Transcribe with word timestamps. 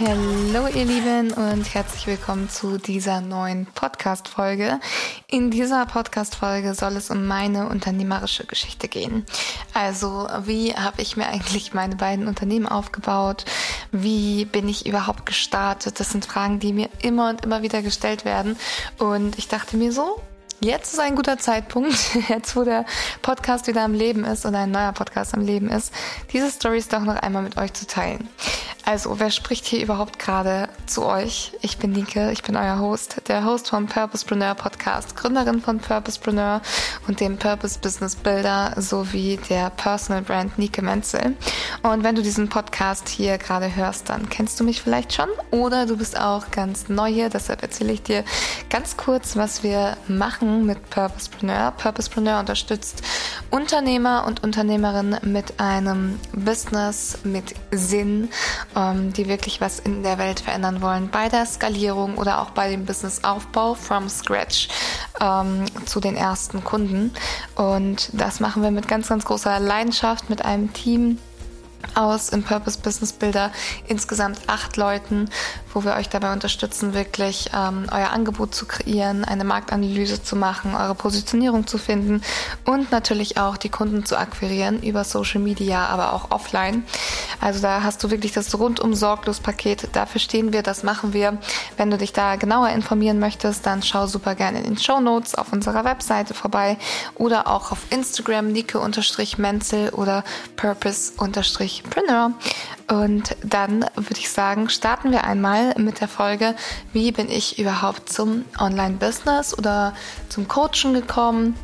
Hallo 0.00 0.66
ihr 0.74 0.84
Lieben 0.86 1.32
und 1.32 1.72
herzlich 1.72 2.08
willkommen 2.08 2.48
zu 2.48 2.78
dieser 2.78 3.20
neuen 3.20 3.66
Podcast-Folge. 3.66 4.80
In 5.28 5.52
dieser 5.52 5.86
Podcast-Folge 5.86 6.74
soll 6.74 6.96
es 6.96 7.10
um 7.10 7.26
meine 7.28 7.68
unternehmerische 7.68 8.44
Geschichte 8.44 8.88
gehen. 8.88 9.24
Also 9.72 10.26
wie 10.46 10.74
habe 10.74 11.00
ich 11.00 11.16
mir 11.16 11.28
eigentlich 11.28 11.74
meine 11.74 11.94
beiden 11.94 12.26
Unternehmen 12.26 12.66
aufgebaut? 12.66 13.44
Wie 13.92 14.46
bin 14.46 14.68
ich 14.68 14.84
überhaupt 14.84 15.26
gestartet? 15.26 16.00
Das 16.00 16.10
sind 16.10 16.24
Fragen, 16.24 16.58
die 16.58 16.72
mir 16.72 16.88
immer 17.00 17.28
und 17.28 17.44
immer 17.44 17.62
wieder 17.62 17.80
gestellt 17.80 18.24
werden. 18.24 18.56
Und 18.98 19.38
ich 19.38 19.46
dachte 19.46 19.76
mir 19.76 19.92
so, 19.92 20.20
Jetzt 20.64 20.94
ist 20.94 20.98
ein 20.98 21.14
guter 21.14 21.36
Zeitpunkt, 21.36 21.94
jetzt 22.30 22.56
wo 22.56 22.64
der 22.64 22.86
Podcast 23.20 23.66
wieder 23.66 23.82
am 23.82 23.92
Leben 23.92 24.24
ist 24.24 24.46
oder 24.46 24.60
ein 24.60 24.70
neuer 24.70 24.92
Podcast 24.92 25.34
am 25.34 25.44
Leben 25.44 25.68
ist, 25.68 25.92
diese 26.32 26.50
Stories 26.50 26.88
doch 26.88 27.02
noch 27.02 27.16
einmal 27.16 27.42
mit 27.42 27.58
euch 27.58 27.74
zu 27.74 27.86
teilen. 27.86 28.26
Also, 28.86 29.18
wer 29.18 29.30
spricht 29.30 29.66
hier 29.66 29.82
überhaupt 29.82 30.18
gerade 30.18 30.68
zu 30.86 31.04
euch? 31.04 31.52
Ich 31.62 31.78
bin 31.78 31.92
Nike, 31.92 32.30
ich 32.32 32.42
bin 32.42 32.54
euer 32.56 32.78
Host, 32.78 33.22
der 33.28 33.44
Host 33.44 33.70
vom 33.70 33.86
Purposepreneur 33.86 34.54
Podcast, 34.54 35.16
Gründerin 35.16 35.60
von 35.60 35.78
Purposepreneur 35.78 36.60
und 37.08 37.20
dem 37.20 37.38
Purpose 37.38 37.78
Business 37.78 38.14
Builder 38.14 38.74
sowie 38.76 39.38
der 39.48 39.70
Personal 39.70 40.22
Brand 40.22 40.58
Nike 40.58 40.82
Menzel. 40.82 41.34
Und 41.82 42.04
wenn 42.04 42.14
du 42.14 42.22
diesen 42.22 42.48
Podcast 42.48 43.08
hier 43.08 43.36
gerade 43.36 43.74
hörst, 43.74 44.08
dann 44.10 44.30
kennst 44.30 44.60
du 44.60 44.64
mich 44.64 44.80
vielleicht 44.80 45.12
schon 45.14 45.28
oder 45.50 45.86
du 45.86 45.96
bist 45.96 46.18
auch 46.18 46.50
ganz 46.50 46.88
neu 46.88 47.10
hier, 47.10 47.30
deshalb 47.30 47.62
erzähle 47.62 47.92
ich 47.92 48.02
dir 48.02 48.22
ganz 48.68 48.98
kurz, 48.98 49.34
was 49.34 49.62
wir 49.62 49.96
machen 50.08 50.53
mit 50.62 50.90
Purposepreneur. 50.90 51.72
Purposepreneur 51.72 52.40
unterstützt 52.40 53.02
Unternehmer 53.50 54.24
und 54.26 54.42
Unternehmerinnen 54.44 55.18
mit 55.22 55.60
einem 55.60 56.20
Business 56.32 57.18
mit 57.24 57.54
Sinn 57.70 58.28
ähm, 58.76 59.12
die 59.12 59.28
wirklich 59.28 59.60
was 59.60 59.78
in 59.78 60.02
der 60.02 60.18
Welt 60.18 60.40
verändern 60.40 60.82
wollen, 60.82 61.08
bei 61.10 61.28
der 61.28 61.46
Skalierung 61.46 62.16
oder 62.18 62.40
auch 62.40 62.50
bei 62.50 62.70
dem 62.70 62.84
Businessaufbau 62.84 63.74
from 63.74 64.08
scratch 64.08 64.68
ähm, 65.20 65.64
zu 65.86 66.00
den 66.00 66.16
ersten 66.16 66.64
Kunden. 66.64 67.12
Und 67.54 68.10
das 68.12 68.40
machen 68.40 68.62
wir 68.62 68.70
mit 68.70 68.88
ganz, 68.88 69.08
ganz 69.08 69.24
großer 69.24 69.60
Leidenschaft, 69.60 70.30
mit 70.30 70.44
einem 70.44 70.72
Team 70.72 71.18
aus 71.94 72.28
im 72.28 72.42
Purpose 72.42 72.78
Business 72.78 73.12
Builder 73.12 73.50
insgesamt 73.86 74.40
acht 74.46 74.76
Leuten, 74.76 75.28
wo 75.72 75.84
wir 75.84 75.94
euch 75.94 76.08
dabei 76.08 76.32
unterstützen, 76.32 76.94
wirklich 76.94 77.50
ähm, 77.54 77.86
euer 77.92 78.10
Angebot 78.10 78.54
zu 78.54 78.66
kreieren, 78.66 79.24
eine 79.24 79.44
Marktanalyse 79.44 80.22
zu 80.22 80.36
machen, 80.36 80.74
eure 80.74 80.94
Positionierung 80.94 81.66
zu 81.66 81.78
finden 81.78 82.22
und 82.64 82.90
natürlich 82.92 83.38
auch 83.38 83.56
die 83.56 83.68
Kunden 83.68 84.04
zu 84.04 84.16
akquirieren 84.16 84.82
über 84.82 85.04
Social 85.04 85.40
Media, 85.40 85.86
aber 85.86 86.12
auch 86.12 86.30
offline. 86.30 86.84
Also 87.40 87.60
da 87.60 87.82
hast 87.82 88.02
du 88.02 88.10
wirklich 88.10 88.32
das 88.32 88.58
rundum 88.58 88.94
sorglos 88.94 89.40
Paket. 89.40 89.88
Dafür 89.92 90.20
stehen 90.20 90.52
wir, 90.52 90.62
das 90.62 90.82
machen 90.82 91.12
wir. 91.12 91.38
Wenn 91.76 91.90
du 91.90 91.98
dich 91.98 92.12
da 92.12 92.36
genauer 92.36 92.70
informieren 92.70 93.18
möchtest, 93.18 93.66
dann 93.66 93.82
schau 93.82 94.06
super 94.06 94.34
gerne 94.34 94.58
in 94.58 94.64
den 94.64 94.78
Show 94.78 95.00
Notes 95.00 95.34
auf 95.34 95.52
unserer 95.52 95.84
Webseite 95.84 96.34
vorbei 96.34 96.78
oder 97.16 97.48
auch 97.48 97.72
auf 97.72 97.78
Instagram 97.90 98.52
Nike-Menzel 98.52 99.90
oder 99.90 100.24
Purpose-Preneur. 101.82 102.32
Und 102.88 103.36
dann 103.42 103.86
würde 103.94 104.18
ich 104.18 104.30
sagen, 104.30 104.68
starten 104.68 105.10
wir 105.10 105.24
einmal 105.24 105.74
mit 105.78 106.00
der 106.00 106.08
Folge, 106.08 106.54
wie 106.92 107.12
bin 107.12 107.30
ich 107.30 107.58
überhaupt 107.58 108.10
zum 108.10 108.44
Online-Business 108.58 109.56
oder 109.56 109.94
zum 110.28 110.48
Coaching 110.48 110.92
gekommen 110.94 111.56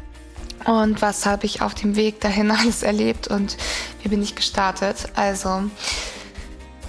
und 0.64 1.02
was 1.02 1.26
habe 1.26 1.46
ich 1.46 1.62
auf 1.62 1.74
dem 1.74 1.96
Weg 1.96 2.20
dahin 2.20 2.50
alles 2.58 2.82
erlebt 2.82 3.28
und 3.28 3.56
wie 4.02 4.08
bin 4.08 4.22
ich 4.22 4.34
gestartet. 4.34 5.08
Also 5.14 5.70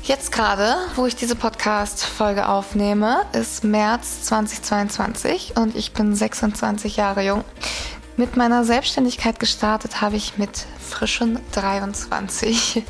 Jetzt 0.04 0.32
gerade, 0.32 0.78
wo 0.96 1.06
ich 1.06 1.16
diese 1.16 1.36
Podcast-Folge 1.36 2.50
aufnehme, 2.50 3.22
ist 3.34 3.64
März 3.64 4.24
2022 4.24 5.54
und 5.58 5.76
ich 5.76 5.94
bin 5.94 6.16
26 6.16 6.98
Jahre 6.98 7.24
jung. 7.24 7.44
Mit 8.18 8.36
meiner 8.36 8.66
Selbstständigkeit 8.66 9.40
gestartet 9.40 10.02
habe 10.02 10.18
ich 10.18 10.38
mit 10.38 10.66
frischen 10.78 11.40
23. 11.54 12.84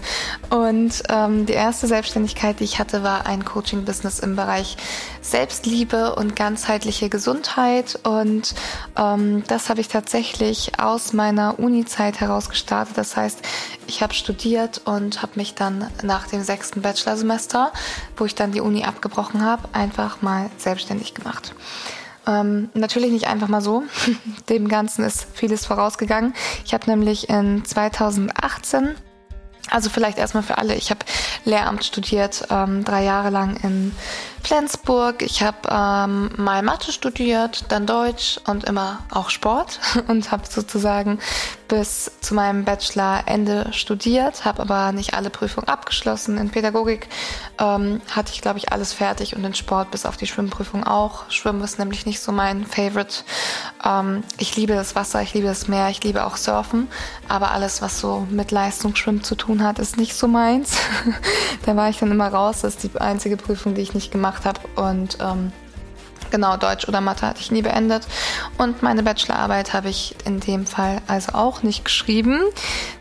Und 0.50 1.04
ähm, 1.10 1.46
die 1.46 1.54
erste 1.54 1.86
Selbstständigkeit, 1.86 2.60
die 2.60 2.64
ich 2.64 2.80
hatte, 2.80 3.04
war 3.04 3.28
ein 3.28 3.46
Coaching-Business 3.46 4.20
im 4.20 4.36
Bereich 4.36 4.78
Selbstliebe 5.22 6.16
und 6.16 6.36
ganzheitliche 6.36 7.08
Gesundheit. 7.08 8.00
Und 8.04 8.56
ähm, 8.98 9.44
das 9.48 9.70
habe 9.70 9.80
ich 9.80 9.88
tatsächlich 9.88 10.80
aus 10.80 11.14
meiner 11.14 11.60
Uni-Zeit 11.60 12.20
heraus 12.20 12.50
gestartet. 12.50 12.98
Das 12.98 13.16
heißt, 13.16 13.42
ich 13.86 14.02
habe 14.02 14.16
studiert 14.16 14.82
und 14.86 15.22
habe 15.22 15.34
mich 15.36 15.54
dann 15.54 15.88
nach 16.02 16.28
dem 16.28 16.44
sechsten 16.44 16.82
Bachelorsemester, 16.82 17.72
wo 18.18 18.26
ich 18.26 18.34
dann 18.34 18.52
die 18.52 18.62
Uni 18.62 18.84
abgebrochen 18.86 19.46
habe, 19.46 19.70
einfach 19.74 20.24
mal 20.24 20.50
selbstständig 20.58 21.14
gemacht. 21.14 21.54
Ähm, 22.28 22.70
natürlich 22.74 23.12
nicht 23.12 23.28
einfach 23.28 23.48
mal 23.48 23.62
so. 23.62 23.84
Dem 24.50 24.68
Ganzen 24.68 25.04
ist 25.04 25.28
vieles 25.34 25.66
vorausgegangen. 25.66 26.34
Ich 26.66 26.74
habe 26.74 26.90
nämlich 26.90 27.30
in 27.30 27.66
2018 27.66 28.96
also 29.70 29.90
vielleicht 29.90 30.18
erstmal 30.18 30.44
für 30.44 30.58
alle. 30.58 30.76
Ich 30.76 30.90
habe 30.90 31.06
Lehramt 31.46 31.86
studiert, 31.86 32.46
ähm, 32.50 32.84
drei 32.84 33.04
Jahre 33.04 33.30
lang 33.30 33.56
in 33.64 33.94
Flensburg. 34.44 35.22
Ich 35.22 35.44
habe 35.44 35.58
ähm, 35.70 36.32
mal 36.38 36.62
Mathe 36.64 36.92
studiert, 36.92 37.66
dann 37.70 37.86
Deutsch 37.86 38.40
und 38.48 38.64
immer 38.66 39.00
auch 39.12 39.30
Sport 39.30 39.80
und 40.08 40.32
habe 40.32 40.44
sozusagen 40.50 41.20
bis 41.68 42.12
zu 42.20 42.34
meinem 42.34 42.66
Bachelorende 42.66 43.72
studiert, 43.72 44.44
habe 44.44 44.62
aber 44.62 44.92
nicht 44.92 45.14
alle 45.14 45.30
Prüfungen 45.30 45.70
abgeschlossen. 45.70 46.38
In 46.38 46.50
Pädagogik 46.50 47.08
ähm, 47.60 48.02
hatte 48.12 48.34
ich, 48.34 48.42
glaube 48.42 48.58
ich, 48.58 48.74
alles 48.74 48.92
fertig 48.92 49.38
und 49.38 49.46
in 49.46 49.54
Sport 49.54 49.90
bis 49.90 50.06
auf 50.06 50.18
die 50.18 50.28
Schwimmprüfung 50.28 50.84
auch. 50.84 51.30
Schwimmen 51.30 51.64
ist 51.64 51.80
nämlich 51.80 52.06
nicht 52.06 52.20
so 52.20 52.34
mein 52.34 52.66
Favorite. 52.66 53.24
Ähm, 53.86 54.24
ich 54.38 54.58
liebe 54.58 54.74
das 54.74 54.96
Wasser, 54.96 55.22
ich 55.22 55.34
liebe 55.34 55.48
das 55.48 55.70
Meer, 55.70 55.88
ich 55.90 56.04
liebe 56.04 56.26
auch 56.26 56.36
Surfen, 56.36 56.90
aber 57.30 57.52
alles, 57.52 57.82
was 57.82 58.02
so 58.02 58.28
mit 58.30 58.52
Leistungsschwimmen 58.52 59.24
zu 59.24 59.36
tun 59.36 59.64
hat, 59.64 59.80
ist 59.80 59.96
nicht 59.96 60.16
so 60.16 60.28
meins. 60.28 60.76
da 61.66 61.78
war 61.78 61.90
ich 61.90 62.00
dann 62.00 62.12
immer 62.12 62.28
raus. 62.28 62.62
Das 62.62 62.76
ist 62.76 62.84
die 62.84 63.00
einzige 63.00 63.38
Prüfung, 63.38 63.76
die 63.76 63.82
ich 63.82 63.94
nicht 63.94 64.12
gemacht 64.12 64.31
habe 64.46 64.60
und 64.76 65.18
ähm, 65.22 65.52
Genau, 66.32 66.56
Deutsch 66.56 66.88
oder 66.88 67.02
Mathe 67.02 67.28
hatte 67.28 67.42
ich 67.42 67.52
nie 67.52 67.62
beendet. 67.62 68.08
Und 68.58 68.82
meine 68.82 69.04
Bachelorarbeit 69.04 69.74
habe 69.74 69.90
ich 69.90 70.16
in 70.26 70.40
dem 70.40 70.66
Fall 70.66 71.02
also 71.08 71.34
auch 71.34 71.62
nicht 71.62 71.84
geschrieben. 71.84 72.40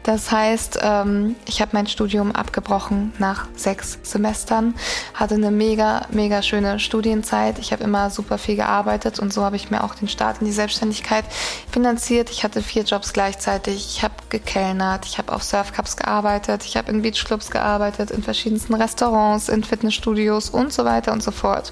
Das 0.03 0.33
heißt, 0.33 0.81
ähm, 0.83 1.37
ich 1.47 1.61
habe 1.61 1.71
mein 1.75 1.87
Studium 1.87 2.33
abgebrochen 2.33 3.13
nach 3.19 3.47
sechs 3.55 3.99
Semestern, 4.03 4.75
hatte 5.15 5.35
eine 5.35 5.53
mega, 5.53 6.07
mega 6.11 6.43
schöne 6.43 6.81
Studienzeit. 6.81 7.59
Ich 7.61 7.73
habe 7.73 7.85
immer 7.85 8.11
super 8.11 8.37
viel 8.37 8.57
gearbeitet 8.57 9.21
und 9.21 9.33
so 9.33 9.45
habe 9.45 9.57
ich 9.57 9.71
mir 9.71 9.85
auch 9.85 9.95
den 9.95 10.09
Start 10.09 10.41
in 10.41 10.47
die 10.47 10.53
Selbstständigkeit 10.53 11.25
finanziert. 11.71 12.31
Ich 12.31 12.43
hatte 12.43 12.63
vier 12.63 12.83
Jobs 12.83 13.13
gleichzeitig. 13.13 13.87
Ich 13.95 14.03
habe 14.03 14.15
gekellnert, 14.31 15.07
ich 15.07 15.19
habe 15.19 15.33
auf 15.33 15.45
Surfcups 15.45 15.97
gearbeitet, 15.97 16.65
ich 16.65 16.77
habe 16.77 16.91
in 16.91 17.03
Beachclubs 17.03 17.51
gearbeitet, 17.51 18.11
in 18.11 18.25
verschiedensten 18.25 18.75
Restaurants, 18.75 19.49
in 19.49 19.63
Fitnessstudios 19.63 20.51
und 20.51 20.73
so 20.73 20.85
weiter 20.85 21.13
und 21.13 21.23
so 21.23 21.31
fort. 21.31 21.71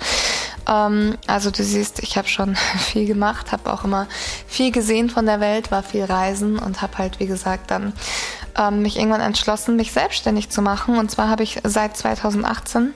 Ähm, 0.68 1.16
also 1.26 1.50
du 1.50 1.62
siehst, 1.64 2.00
ich 2.00 2.16
habe 2.16 2.28
schon 2.28 2.56
viel 2.78 3.06
gemacht, 3.06 3.52
habe 3.52 3.72
auch 3.72 3.84
immer 3.84 4.06
viel 4.46 4.70
gesehen 4.70 5.10
von 5.10 5.26
der 5.26 5.40
Welt, 5.40 5.70
war 5.70 5.82
viel 5.82 6.04
reisen 6.04 6.58
und 6.58 6.82
habe 6.82 6.98
halt, 6.98 7.18
wie 7.20 7.26
gesagt, 7.26 7.70
dann 7.70 7.92
ähm, 8.56 8.82
mich 8.82 8.98
irgendwann 8.98 9.20
entschlossen, 9.20 9.76
mich 9.76 9.92
selbstständig 9.92 10.50
zu 10.50 10.62
machen. 10.62 10.98
Und 10.98 11.10
zwar 11.10 11.28
habe 11.28 11.42
ich 11.42 11.60
seit 11.64 11.96
2018 11.96 12.92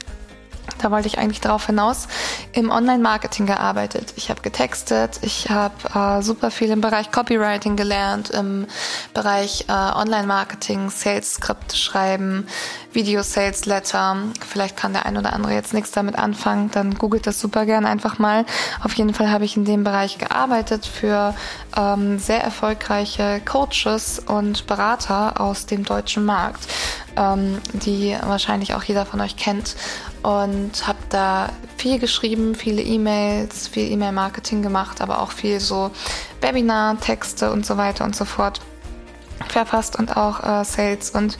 da 0.82 0.90
wollte 0.90 1.06
ich 1.06 1.18
eigentlich 1.18 1.40
darauf 1.40 1.66
hinaus, 1.66 2.08
im 2.52 2.70
Online-Marketing 2.70 3.46
gearbeitet. 3.46 4.12
Ich 4.16 4.30
habe 4.30 4.42
getextet, 4.42 5.20
ich 5.22 5.48
habe 5.48 5.74
äh, 5.94 6.22
super 6.22 6.50
viel 6.50 6.70
im 6.70 6.80
Bereich 6.80 7.10
Copywriting 7.10 7.76
gelernt, 7.76 8.30
im 8.30 8.66
Bereich 9.14 9.66
äh, 9.68 9.72
Online-Marketing, 9.72 10.90
Sales-Skripte 10.90 11.76
schreiben, 11.76 12.46
Video-Sales-Letter. 12.92 14.16
Vielleicht 14.46 14.76
kann 14.76 14.92
der 14.92 15.06
ein 15.06 15.16
oder 15.16 15.32
andere 15.32 15.54
jetzt 15.54 15.72
nichts 15.72 15.92
damit 15.92 16.18
anfangen, 16.18 16.70
dann 16.72 16.94
googelt 16.94 17.26
das 17.26 17.38
super 17.40 17.64
gern 17.64 17.86
einfach 17.86 18.18
mal. 18.18 18.44
Auf 18.82 18.94
jeden 18.94 19.14
Fall 19.14 19.30
habe 19.30 19.44
ich 19.44 19.56
in 19.56 19.64
dem 19.64 19.84
Bereich 19.84 20.18
gearbeitet 20.18 20.84
für 20.86 21.34
ähm, 21.76 22.18
sehr 22.18 22.42
erfolgreiche 22.42 23.40
Coaches 23.44 24.18
und 24.18 24.66
Berater 24.66 25.40
aus 25.40 25.66
dem 25.66 25.84
deutschen 25.84 26.24
Markt, 26.24 26.66
ähm, 27.16 27.60
die 27.72 28.16
wahrscheinlich 28.22 28.74
auch 28.74 28.82
jeder 28.82 29.06
von 29.06 29.20
euch 29.20 29.36
kennt 29.36 29.76
und 30.22 30.86
habe 30.86 30.98
da 31.08 31.50
viel 31.76 31.98
geschrieben, 31.98 32.54
viele 32.54 32.82
E-Mails, 32.82 33.68
viel 33.68 33.90
E-Mail-Marketing 33.90 34.62
gemacht, 34.62 35.00
aber 35.00 35.20
auch 35.20 35.32
viel 35.32 35.60
so 35.60 35.90
Webinar, 36.40 36.98
Texte 37.00 37.52
und 37.52 37.66
so 37.66 37.76
weiter 37.76 38.04
und 38.04 38.14
so 38.14 38.24
fort 38.24 38.60
verfasst 39.48 39.98
und 39.98 40.16
auch 40.16 40.42
äh, 40.42 40.64
Sales 40.64 41.10
und 41.10 41.38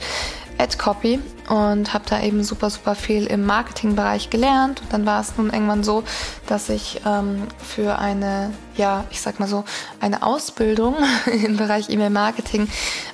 Ad-Copy 0.57 1.19
und 1.49 1.93
habe 1.93 2.05
da 2.07 2.21
eben 2.21 2.43
super, 2.43 2.69
super 2.69 2.95
viel 2.95 3.25
im 3.25 3.45
Marketingbereich 3.45 4.29
gelernt. 4.29 4.81
Und 4.81 4.93
dann 4.93 5.05
war 5.05 5.19
es 5.19 5.35
nun 5.37 5.51
irgendwann 5.51 5.83
so, 5.83 6.03
dass 6.47 6.69
ich 6.69 7.01
ähm, 7.05 7.47
für 7.57 7.97
eine, 7.99 8.51
ja, 8.75 9.05
ich 9.09 9.21
sag 9.21 9.39
mal 9.39 9.47
so, 9.47 9.63
eine 9.99 10.23
Ausbildung 10.23 10.95
im 11.45 11.57
Bereich 11.57 11.89
E-Mail-Marketing 11.89 12.67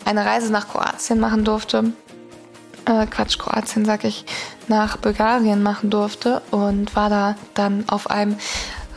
eine 0.06 0.26
Reise 0.26 0.52
nach 0.52 0.68
Kroatien 0.68 1.20
machen 1.20 1.44
durfte 1.46 1.94
äh, 2.90 3.06
Quatsch, 3.06 3.38
Kroatien 3.38 3.86
sag 3.86 4.04
ich, 4.04 4.26
nach 4.68 4.98
Bulgarien 4.98 5.64
machen 5.64 5.90
durfte 5.90 6.42
und 6.52 6.96
war 6.96 7.10
da 7.10 7.36
dann 7.54 7.86
auf 7.88 8.10
einem 8.10 8.36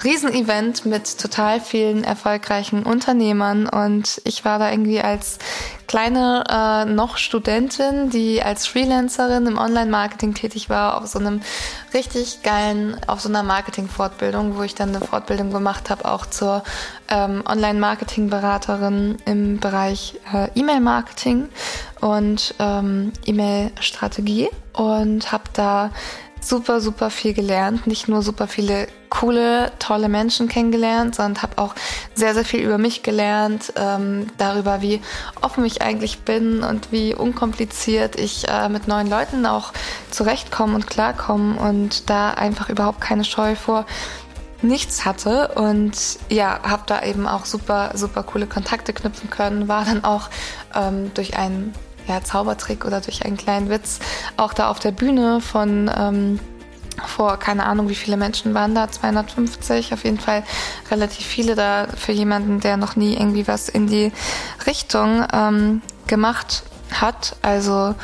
Riesenevent 0.05 0.85
mit 0.85 1.19
total 1.19 1.61
vielen 1.61 2.03
erfolgreichen 2.03 2.83
Unternehmern. 2.83 3.69
Und 3.69 4.21
ich 4.25 4.45
war 4.45 4.59
da 4.59 4.71
irgendwie 4.71 5.01
als 5.01 5.39
kleine 5.87 6.45
äh, 6.49 6.85
noch 6.91 7.19
Studentin, 7.19 8.11
die 8.11 8.43
als 8.43 8.67
Freelancerin 8.67 9.47
im 9.47 9.59
Online-Marketing 9.59 10.35
tätig 10.35 10.69
war, 10.69 11.01
auf 11.01 11.07
so 11.07 11.19
einem 11.19 11.41
richtig 11.95 12.43
geilen, 12.43 12.97
auf 13.07 13.21
so 13.21 13.29
einer 13.29 13.43
Marketing-Fortbildung, 13.43 14.57
wo 14.57 14.63
ich 14.63 14.75
dann 14.75 14.95
eine 14.95 15.05
Fortbildung 15.05 15.53
gemacht 15.53 15.91
habe, 15.91 16.05
auch 16.07 16.27
zur 16.27 16.65
ähm, 17.09 17.45
Online-Marketing-Beraterin 17.47 19.19
im 19.25 19.61
Bereich 19.61 20.19
äh, 20.33 20.49
E-Mail-Marketing 20.55 21.49
und 22.03 22.55
ähm, 22.59 23.13
E-Mail-Strategie 23.25 24.51
und 24.75 25.33
habe 25.33 25.45
da 25.55 25.91
super, 26.41 26.81
super 26.81 27.11
viel 27.11 27.33
gelernt. 27.33 27.87
Nicht 27.87 28.09
nur 28.09 28.23
super 28.23 28.49
viele 28.49 28.89
coole, 29.09 29.71
tolle 29.79 30.09
Menschen 30.09 30.49
kennengelernt, 30.49 31.15
sondern 31.15 31.43
habe 31.43 31.59
auch 31.59 31.75
sehr, 32.15 32.35
sehr 32.35 32.45
viel 32.45 32.61
über 32.61 32.79
mich 32.79 33.03
gelernt, 33.03 33.73
ähm, 33.77 34.27
darüber, 34.39 34.83
wie 34.83 35.01
offen 35.41 35.65
ich 35.65 35.83
eigentlich 35.83 36.21
bin 36.21 36.65
und 36.65 36.91
wie 36.91 37.15
unkompliziert 37.15 38.19
ich 38.19 38.49
äh, 38.49 38.69
mit 38.69 38.89
neuen 38.89 39.09
Leuten 39.09 39.47
auch 39.47 39.73
zurechtkomme 40.11 40.75
und 40.75 40.89
klarkomme 40.89 41.61
und 41.61 42.11
da 42.11 42.31
einfach 42.31 42.69
überhaupt 42.69 43.01
keine 43.01 43.25
Scheu 43.25 43.55
vor 43.55 43.87
nichts 44.63 45.05
hatte 45.05 45.49
und 45.57 45.93
ja, 46.29 46.61
habe 46.63 46.85
da 46.87 47.03
eben 47.03 47.27
auch 47.27 47.45
super, 47.45 47.93
super 47.95 48.23
coole 48.23 48.47
Kontakte 48.47 48.93
knüpfen 48.93 49.29
können, 49.29 49.69
war 49.69 49.85
dann 49.85 50.05
auch 50.05 50.31
ähm, 50.75 51.13
durch 51.15 51.37
einen 51.37 51.75
ja, 52.09 52.23
Zaubertrick 52.23 52.85
oder 52.85 53.01
durch 53.01 53.25
einen 53.25 53.37
kleinen 53.37 53.69
Witz 53.71 54.01
auch 54.37 54.53
da 54.53 54.71
auf 54.71 54.79
der 54.79 54.93
Bühne 54.93 55.41
von 55.41 55.91
ähm, 55.97 56.41
vor 57.07 57.39
keine 57.39 57.65
Ahnung, 57.65 57.89
wie 57.89 57.95
viele 57.95 58.17
Menschen 58.17 58.55
waren 58.55 58.75
da, 58.75 58.91
250, 58.91 59.93
auf 59.93 60.05
jeden 60.05 60.19
Fall 60.19 60.45
relativ 60.91 61.27
viele 61.27 61.55
da 61.55 61.87
für 61.97 62.13
jemanden, 62.13 62.61
der 62.61 62.77
noch 62.77 62.97
nie 62.97 63.15
irgendwie 63.15 63.49
was 63.49 63.69
in 63.69 63.87
die 63.87 64.13
Richtung 64.67 65.25
ähm, 65.33 65.83
gemacht 66.07 66.65
hat. 66.93 67.37
Also 67.43 67.95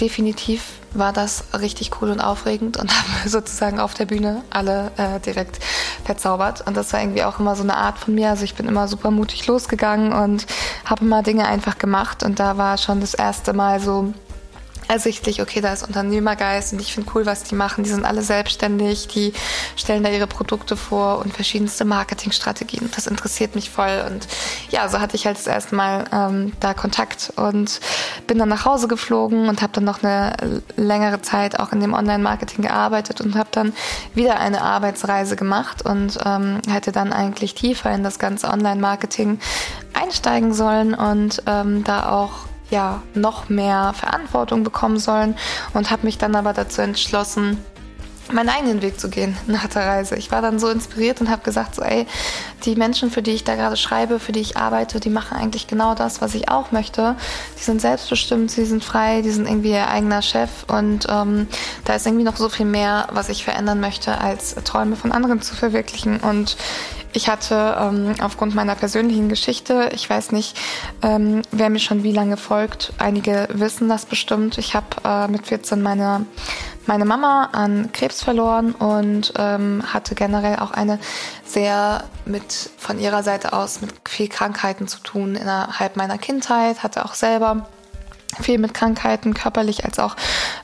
definitiv 0.00 0.78
war 0.94 1.12
das 1.12 1.44
richtig 1.58 1.90
cool 2.00 2.10
und 2.10 2.20
aufregend 2.20 2.76
und 2.76 2.90
haben 2.96 3.28
sozusagen 3.28 3.80
auf 3.80 3.94
der 3.94 4.06
Bühne 4.06 4.42
alle 4.50 4.90
äh, 4.96 5.20
direkt 5.20 5.58
verzaubert. 6.04 6.66
Und 6.66 6.76
das 6.76 6.92
war 6.92 7.00
irgendwie 7.00 7.24
auch 7.24 7.38
immer 7.40 7.56
so 7.56 7.62
eine 7.62 7.76
Art 7.76 7.98
von 7.98 8.14
mir. 8.14 8.30
Also 8.30 8.44
ich 8.44 8.54
bin 8.54 8.66
immer 8.66 8.88
super 8.88 9.10
mutig 9.10 9.46
losgegangen 9.46 10.12
und 10.12 10.46
habe 10.84 11.04
immer 11.04 11.22
Dinge 11.22 11.46
einfach 11.46 11.78
gemacht. 11.78 12.22
Und 12.22 12.40
da 12.40 12.56
war 12.56 12.78
schon 12.78 13.00
das 13.00 13.14
erste 13.14 13.52
Mal 13.52 13.80
so 13.80 14.12
ersichtlich, 14.88 15.42
okay, 15.42 15.60
da 15.60 15.72
ist 15.72 15.86
Unternehmergeist 15.86 16.72
und 16.72 16.80
ich 16.80 16.94
finde 16.94 17.10
cool, 17.14 17.26
was 17.26 17.44
die 17.44 17.54
machen. 17.54 17.84
Die 17.84 17.90
sind 17.90 18.04
alle 18.04 18.22
selbstständig, 18.22 19.08
die 19.08 19.32
stellen 19.76 20.02
da 20.02 20.10
ihre 20.10 20.26
Produkte 20.26 20.76
vor 20.76 21.18
und 21.18 21.32
verschiedenste 21.32 21.84
Marketingstrategien. 21.84 22.90
Das 22.94 23.06
interessiert 23.06 23.54
mich 23.54 23.70
voll. 23.70 24.04
Und 24.06 24.26
ja, 24.70 24.88
so 24.88 25.00
hatte 25.00 25.16
ich 25.16 25.26
halt 25.26 25.36
das 25.36 25.46
erste 25.46 25.74
Mal 25.74 26.04
ähm, 26.12 26.52
da 26.60 26.74
Kontakt 26.74 27.32
und 27.36 27.80
bin 28.26 28.38
dann 28.38 28.48
nach 28.48 28.64
Hause 28.64 28.88
geflogen 28.88 29.48
und 29.48 29.62
habe 29.62 29.72
dann 29.74 29.84
noch 29.84 30.02
eine 30.02 30.62
längere 30.76 31.20
Zeit 31.22 31.60
auch 31.60 31.72
in 31.72 31.80
dem 31.80 31.92
Online-Marketing 31.92 32.62
gearbeitet 32.62 33.20
und 33.20 33.36
habe 33.36 33.50
dann 33.52 33.74
wieder 34.14 34.40
eine 34.40 34.62
Arbeitsreise 34.62 35.36
gemacht 35.36 35.82
und 35.82 36.18
ähm, 36.24 36.60
hätte 36.68 36.92
dann 36.92 37.12
eigentlich 37.12 37.54
tiefer 37.54 37.92
in 37.92 38.02
das 38.02 38.18
ganze 38.18 38.48
Online-Marketing 38.48 39.38
einsteigen 39.92 40.54
sollen 40.54 40.94
und 40.94 41.42
ähm, 41.46 41.84
da 41.84 42.10
auch 42.10 42.47
ja 42.70 43.02
noch 43.14 43.48
mehr 43.48 43.94
Verantwortung 43.94 44.64
bekommen 44.64 44.98
sollen 44.98 45.36
und 45.74 45.90
habe 45.90 46.04
mich 46.06 46.18
dann 46.18 46.34
aber 46.34 46.52
dazu 46.52 46.82
entschlossen, 46.82 47.58
meinen 48.32 48.48
eigenen 48.48 48.82
Weg 48.82 49.00
zu 49.00 49.08
gehen 49.08 49.36
nach 49.46 49.66
der 49.68 49.86
Reise. 49.86 50.16
Ich 50.16 50.30
war 50.30 50.42
dann 50.42 50.58
so 50.58 50.68
inspiriert 50.68 51.20
und 51.20 51.30
habe 51.30 51.42
gesagt, 51.42 51.74
so 51.74 51.82
ey, 51.82 52.06
die 52.64 52.76
Menschen, 52.76 53.10
für 53.10 53.22
die 53.22 53.32
ich 53.32 53.44
da 53.44 53.54
gerade 53.54 53.76
schreibe, 53.76 54.20
für 54.20 54.32
die 54.32 54.40
ich 54.40 54.56
arbeite, 54.56 55.00
die 55.00 55.10
machen 55.10 55.36
eigentlich 55.36 55.66
genau 55.66 55.94
das, 55.94 56.20
was 56.20 56.34
ich 56.34 56.48
auch 56.48 56.72
möchte. 56.72 57.16
Die 57.58 57.62
sind 57.62 57.80
selbstbestimmt, 57.80 58.50
sie 58.50 58.64
sind 58.64 58.84
frei, 58.84 59.22
die 59.22 59.30
sind 59.30 59.48
irgendwie 59.48 59.70
ihr 59.70 59.88
eigener 59.88 60.22
Chef 60.22 60.50
und 60.66 61.06
ähm, 61.08 61.48
da 61.84 61.94
ist 61.94 62.06
irgendwie 62.06 62.24
noch 62.24 62.36
so 62.36 62.48
viel 62.48 62.66
mehr, 62.66 63.08
was 63.12 63.28
ich 63.28 63.44
verändern 63.44 63.80
möchte, 63.80 64.20
als 64.20 64.54
Träume 64.64 64.96
von 64.96 65.12
anderen 65.12 65.40
zu 65.40 65.54
verwirklichen. 65.54 66.20
Und 66.20 66.56
ich 67.12 67.28
hatte 67.28 67.76
ähm, 67.80 68.14
aufgrund 68.20 68.54
meiner 68.54 68.74
persönlichen 68.74 69.28
Geschichte, 69.28 69.90
ich 69.94 70.08
weiß 70.08 70.32
nicht, 70.32 70.56
ähm, 71.02 71.42
wer 71.50 71.70
mir 71.70 71.78
schon 71.78 72.02
wie 72.02 72.12
lange 72.12 72.36
folgt, 72.36 72.92
einige 72.98 73.48
wissen 73.52 73.88
das 73.88 74.06
bestimmt. 74.06 74.58
Ich 74.58 74.74
habe 74.74 74.86
äh, 75.04 75.28
mit 75.28 75.46
14 75.46 75.80
meine, 75.80 76.26
meine 76.86 77.04
Mama 77.04 77.48
an 77.52 77.90
Krebs 77.92 78.22
verloren 78.22 78.72
und 78.72 79.32
ähm, 79.38 79.82
hatte 79.86 80.14
generell 80.14 80.56
auch 80.56 80.72
eine 80.72 80.98
sehr 81.44 82.04
mit 82.26 82.70
von 82.76 82.98
ihrer 82.98 83.22
Seite 83.22 83.52
aus 83.52 83.80
mit 83.80 83.92
viel 84.08 84.28
Krankheiten 84.28 84.86
zu 84.86 85.00
tun 85.00 85.34
innerhalb 85.34 85.96
meiner 85.96 86.18
Kindheit, 86.18 86.82
hatte 86.82 87.04
auch 87.04 87.14
selber 87.14 87.66
viel 88.40 88.58
mit 88.58 88.74
Krankheiten, 88.74 89.34
körperlich 89.34 89.84
als 89.84 89.98
auch 89.98 90.14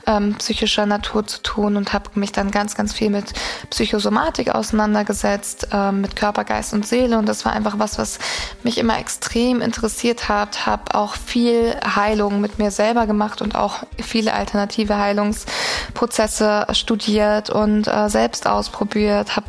ähm, 0.05 0.35
psychischer 0.35 0.85
Natur 0.85 1.25
zu 1.25 1.41
tun 1.41 1.77
und 1.77 1.93
habe 1.93 2.11
mich 2.15 2.31
dann 2.31 2.51
ganz, 2.51 2.75
ganz 2.75 2.93
viel 2.93 3.09
mit 3.09 3.33
Psychosomatik 3.71 4.53
auseinandergesetzt, 4.53 5.69
ähm, 5.71 6.01
mit 6.01 6.15
Körper, 6.15 6.43
Geist 6.43 6.73
und 6.73 6.85
Seele. 6.85 7.17
Und 7.17 7.27
das 7.27 7.43
war 7.43 7.53
einfach 7.53 7.79
was, 7.79 7.97
was 7.97 8.19
mich 8.63 8.77
immer 8.77 8.99
extrem 8.99 9.61
interessiert 9.61 10.29
hat. 10.29 10.65
Habe 10.65 10.93
auch 10.93 11.15
viel 11.15 11.75
Heilung 11.95 12.39
mit 12.39 12.59
mir 12.59 12.71
selber 12.71 13.07
gemacht 13.07 13.41
und 13.41 13.55
auch 13.55 13.83
viele 14.01 14.33
alternative 14.33 14.97
Heilungsprozesse 14.97 16.67
studiert 16.71 17.49
und 17.49 17.87
äh, 17.87 18.09
selbst 18.09 18.47
ausprobiert. 18.47 19.35
Habe 19.35 19.47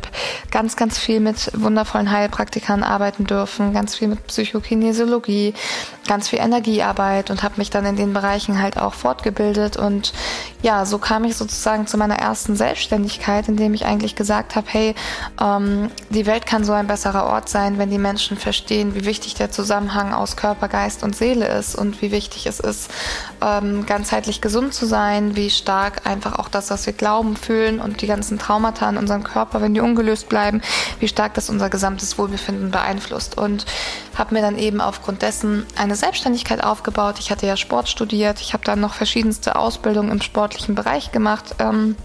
ganz, 0.49 0.75
ganz 0.75 0.97
viel 0.97 1.19
mit 1.19 1.51
wundervollen 1.53 2.11
Heilpraktikern 2.11 2.83
arbeiten 2.83 3.25
dürfen, 3.25 3.73
ganz 3.73 3.95
viel 3.95 4.07
mit 4.07 4.25
Psychokinesiologie, 4.27 5.53
ganz 6.07 6.29
viel 6.29 6.39
Energiearbeit 6.39 7.29
und 7.29 7.43
habe 7.43 7.55
mich 7.57 7.69
dann 7.69 7.85
in 7.85 7.95
den 7.95 8.06
Bereichen 8.13 8.61
halt 8.61 8.77
auch 8.77 8.93
fortgebildet. 8.93 9.77
Und 9.77 10.13
ja, 10.63 10.85
so 10.85 10.97
kam 10.97 11.23
ich 11.23 11.35
sozusagen 11.35 11.85
zu 11.85 11.97
meiner 11.97 12.17
ersten 12.17 12.55
Selbstständigkeit, 12.55 13.47
indem 13.47 13.73
ich 13.75 13.85
eigentlich 13.85 14.15
gesagt 14.15 14.55
habe, 14.55 14.65
hey, 14.69 14.95
ähm, 15.39 15.91
die 16.09 16.25
Welt 16.25 16.47
kann 16.47 16.63
so 16.63 16.73
ein 16.73 16.87
besserer 16.87 17.25
Ort 17.25 17.47
sein, 17.47 17.77
wenn 17.77 17.91
die 17.91 17.99
Menschen 17.99 18.37
verstehen, 18.37 18.95
wie 18.95 19.05
wichtig 19.05 19.35
der 19.35 19.51
Zusammenhang 19.51 20.13
aus 20.13 20.35
Körper, 20.35 20.67
Geist 20.67 21.03
und 21.03 21.15
Seele 21.15 21.47
ist 21.47 21.75
und 21.75 22.01
wie 22.01 22.11
wichtig 22.11 22.47
es 22.47 22.59
ist, 22.59 22.89
ähm, 23.41 23.85
ganzheitlich 23.85 24.41
gesund 24.41 24.73
zu 24.73 24.87
sein, 24.87 25.35
wie 25.35 25.51
stark 25.51 26.07
einfach 26.07 26.39
auch 26.39 26.49
das, 26.49 26.71
was 26.71 26.85
wir 26.87 26.93
glauben, 26.93 27.35
fühlen 27.35 27.79
und 27.79 28.01
die 28.01 28.07
ganzen 28.07 28.39
Traumata 28.39 28.89
in 28.89 28.97
unserem 28.97 29.23
Körper, 29.23 29.61
wenn 29.61 29.75
die 29.75 29.81
ungelöst 29.81 30.27
bleiben, 30.27 30.61
wie 30.99 31.07
stark 31.07 31.35
das 31.35 31.51
unser 31.51 31.69
gesamtes 31.69 32.17
Wohlbefinden 32.17 32.71
beeinflusst. 32.71 33.37
Und 33.37 33.65
habe 34.17 34.33
mir 34.33 34.41
dann 34.41 34.57
eben 34.57 34.81
aufgrund 34.81 35.21
dessen 35.21 35.65
eine 35.75 35.95
Selbstständigkeit 35.95 36.63
aufgebaut. 36.63 37.17
Ich 37.19 37.29
hatte 37.29 37.45
ja 37.45 37.55
Sport 37.55 37.87
studiert, 37.87 38.41
ich 38.41 38.53
habe 38.53 38.63
dann 38.63 38.79
noch 38.79 38.95
verschiedenste 38.95 39.55
Ausbildungen 39.55 40.11
im 40.11 40.21
sportlichen 40.47 40.75
Bereich 40.75 41.11
gemacht. 41.11 41.55
Ähm, 41.59 41.95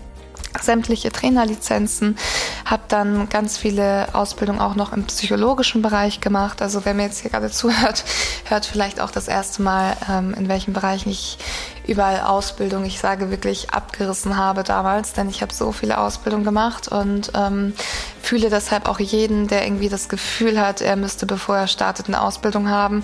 sämtliche 0.61 1.11
Trainerlizenzen, 1.11 2.19
habe 2.67 2.83
dann 2.89 3.31
ganz 3.31 3.57
viele 3.57 4.15
Ausbildungen 4.15 4.61
auch 4.61 4.75
noch 4.75 4.93
im 4.93 5.05
psychologischen 5.05 5.81
Bereich 5.81 6.21
gemacht. 6.21 6.61
Also 6.61 6.85
wer 6.85 6.93
mir 6.93 7.05
jetzt 7.05 7.21
hier 7.21 7.31
gerade 7.31 7.51
zuhört, 7.51 8.05
hört 8.47 8.67
vielleicht 8.67 9.01
auch 9.01 9.11
das 9.11 9.29
erste 9.29 9.63
Mal, 9.63 9.97
ähm, 10.11 10.35
in 10.35 10.49
welchen 10.49 10.75
Bereichen 10.75 11.09
ich 11.09 11.39
überall 11.87 12.21
Ausbildung, 12.21 12.85
ich 12.85 12.99
sage 12.99 13.31
wirklich 13.31 13.71
abgerissen 13.71 14.37
habe 14.37 14.63
damals, 14.63 15.15
denn 15.15 15.31
ich 15.31 15.41
habe 15.41 15.55
so 15.55 15.73
viele 15.73 15.99
Ausbildungen 15.99 16.45
gemacht 16.45 16.89
und 16.89 17.33
ähm, 17.35 17.73
fühle 18.23 18.51
deshalb 18.51 18.89
auch 18.89 19.01
jeden, 19.01 19.49
der 19.49 19.65
irgendwie 19.65 19.89
das 19.89 20.09
Gefühl 20.09 20.61
hat, 20.61 20.81
er 20.81 20.97
müsste, 20.97 21.27
bevor 21.27 21.57
er 21.57 21.67
startet, 21.67 22.07
eine 22.09 22.23
Ausbildung 22.23 22.69
haben. 22.71 23.03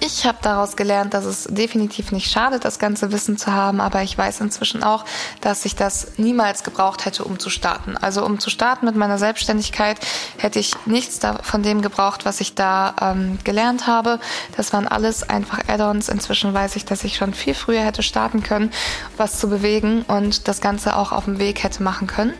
Ich 0.00 0.24
habe 0.24 0.38
daraus 0.40 0.76
gelernt, 0.76 1.12
dass 1.12 1.24
es 1.24 1.44
definitiv 1.44 2.12
nicht 2.12 2.30
schadet, 2.30 2.64
das 2.64 2.78
ganze 2.78 3.12
Wissen 3.12 3.36
zu 3.36 3.52
haben, 3.52 3.80
aber 3.80 4.02
ich 4.02 4.16
weiß 4.16 4.40
inzwischen 4.40 4.82
auch, 4.82 5.04
dass 5.40 5.64
ich 5.64 5.76
das 5.76 6.12
niemals 6.16 6.64
gebraucht 6.64 7.04
hätte, 7.04 7.24
um 7.24 7.38
zu 7.38 7.50
starten. 7.50 7.96
Also 7.96 8.24
um 8.24 8.38
zu 8.38 8.48
starten 8.48 8.86
mit 8.86 8.96
meiner 8.96 9.18
Selbstständigkeit 9.18 9.98
hätte 10.38 10.58
ich 10.58 10.74
nichts 10.86 11.20
von 11.42 11.62
dem 11.62 11.82
gebraucht, 11.82 12.24
was 12.24 12.40
ich 12.40 12.54
da 12.54 12.94
ähm, 13.00 13.38
gelernt 13.44 13.86
habe. 13.86 14.20
Das 14.56 14.72
waren 14.72 14.88
alles 14.88 15.28
einfach 15.28 15.60
Add-ons. 15.68 16.08
Inzwischen 16.08 16.54
weiß 16.54 16.76
ich, 16.76 16.84
dass 16.84 17.04
ich 17.04 17.16
schon 17.16 17.34
viel 17.34 17.54
früher 17.54 17.82
hätte 17.82 18.02
starten 18.02 18.42
können, 18.42 18.70
was 19.16 19.38
zu 19.38 19.48
bewegen 19.48 20.02
und 20.02 20.48
das 20.48 20.60
Ganze 20.60 20.96
auch 20.96 21.12
auf 21.12 21.24
dem 21.24 21.38
Weg 21.38 21.62
hätte 21.62 21.82
machen 21.82 22.06
können. 22.06 22.34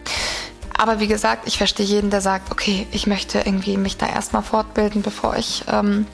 Aber 0.81 0.99
wie 0.99 1.09
gesagt, 1.09 1.47
ich 1.47 1.59
verstehe 1.59 1.85
jeden, 1.85 2.09
der 2.09 2.23
sagt, 2.23 2.51
okay, 2.51 2.87
ich 2.91 3.07
möchte 3.07 3.41
irgendwie 3.41 3.77
mich 3.77 3.99
da 3.99 4.07
erstmal 4.07 4.43
fortbilden, 4.43 5.03
bevor 5.03 5.37
ich 5.37 5.63
ähm, 5.71 6.07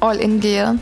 all 0.00 0.16
in 0.16 0.40
gehe. 0.40 0.80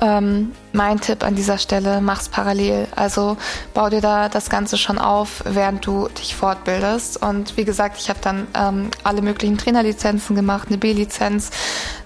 Ähm, 0.00 0.52
mein 0.74 1.00
Tipp 1.00 1.22
an 1.22 1.36
dieser 1.36 1.56
Stelle, 1.56 2.00
mach's 2.00 2.28
parallel. 2.28 2.88
Also 2.96 3.36
bau 3.74 3.88
dir 3.88 4.00
da 4.00 4.28
das 4.28 4.50
Ganze 4.50 4.76
schon 4.76 4.98
auf, 4.98 5.42
während 5.46 5.86
du 5.86 6.08
dich 6.08 6.34
fortbildest. 6.34 7.22
Und 7.22 7.56
wie 7.56 7.64
gesagt, 7.64 7.96
ich 7.98 8.10
habe 8.10 8.18
dann 8.20 8.48
ähm, 8.54 8.90
alle 9.04 9.22
möglichen 9.22 9.56
Trainerlizenzen 9.56 10.34
gemacht, 10.34 10.68
eine 10.68 10.78
B-Lizenz, 10.78 11.50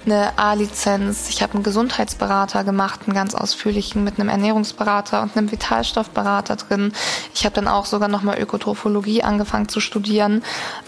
eine 0.04 0.38
A-Lizenz. 0.38 1.30
Ich 1.30 1.42
habe 1.42 1.54
einen 1.54 1.62
Gesundheitsberater 1.62 2.62
gemacht, 2.62 3.00
einen 3.06 3.14
ganz 3.14 3.34
ausführlichen 3.34 4.04
mit 4.04 4.20
einem 4.20 4.28
Ernährungsberater 4.28 5.22
und 5.22 5.36
einem 5.36 5.50
Vitalstoffberater 5.50 6.56
drin. 6.56 6.92
Ich 7.34 7.44
habe 7.46 7.54
dann 7.54 7.68
auch 7.68 7.86
sogar 7.86 8.08
nochmal 8.08 8.38
Ökotrophologie 8.38 9.22
angefangen 9.22 9.68
zu 9.68 9.80
studieren. 9.80 10.44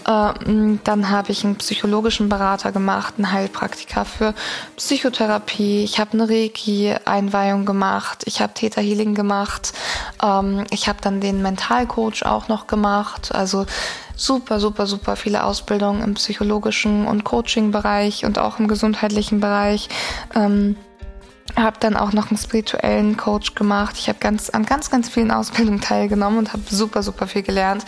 Ähm, 0.07 0.79
dann 0.83 1.09
habe 1.09 1.31
ich 1.31 1.43
einen 1.43 1.55
psychologischen 1.55 2.29
Berater 2.29 2.71
gemacht, 2.71 3.15
einen 3.17 3.31
Heilpraktiker 3.31 4.05
für 4.05 4.35
Psychotherapie. 4.77 5.83
Ich 5.83 5.99
habe 5.99 6.13
eine 6.13 6.29
Reiki-Einweihung 6.29 7.65
gemacht. 7.65 7.70
Ich 8.25 8.41
habe 8.41 8.53
Theta 8.53 8.81
Healing 8.81 9.15
gemacht. 9.15 9.73
Ähm, 10.23 10.65
ich 10.69 10.87
habe 10.87 10.99
dann 11.01 11.21
den 11.21 11.41
Mentalcoach 11.41 12.23
auch 12.23 12.47
noch 12.47 12.67
gemacht. 12.67 13.33
Also 13.33 13.65
super, 14.15 14.59
super, 14.59 14.87
super 14.87 15.15
viele 15.15 15.43
Ausbildungen 15.43 16.03
im 16.03 16.13
psychologischen 16.15 17.07
und 17.07 17.23
Coaching-Bereich 17.23 18.25
und 18.25 18.39
auch 18.39 18.59
im 18.59 18.67
gesundheitlichen 18.67 19.39
Bereich. 19.39 19.89
Ähm, 20.35 20.75
habe 21.55 21.77
dann 21.79 21.97
auch 21.97 22.13
noch 22.13 22.29
einen 22.29 22.37
spirituellen 22.37 23.17
Coach 23.17 23.55
gemacht. 23.55 23.95
Ich 23.97 24.07
habe 24.07 24.19
ganz 24.19 24.49
an 24.49 24.65
ganz 24.65 24.89
ganz 24.89 25.09
vielen 25.09 25.31
Ausbildungen 25.31 25.81
teilgenommen 25.81 26.39
und 26.39 26.53
habe 26.53 26.63
super 26.69 27.03
super 27.03 27.27
viel 27.27 27.43
gelernt 27.43 27.83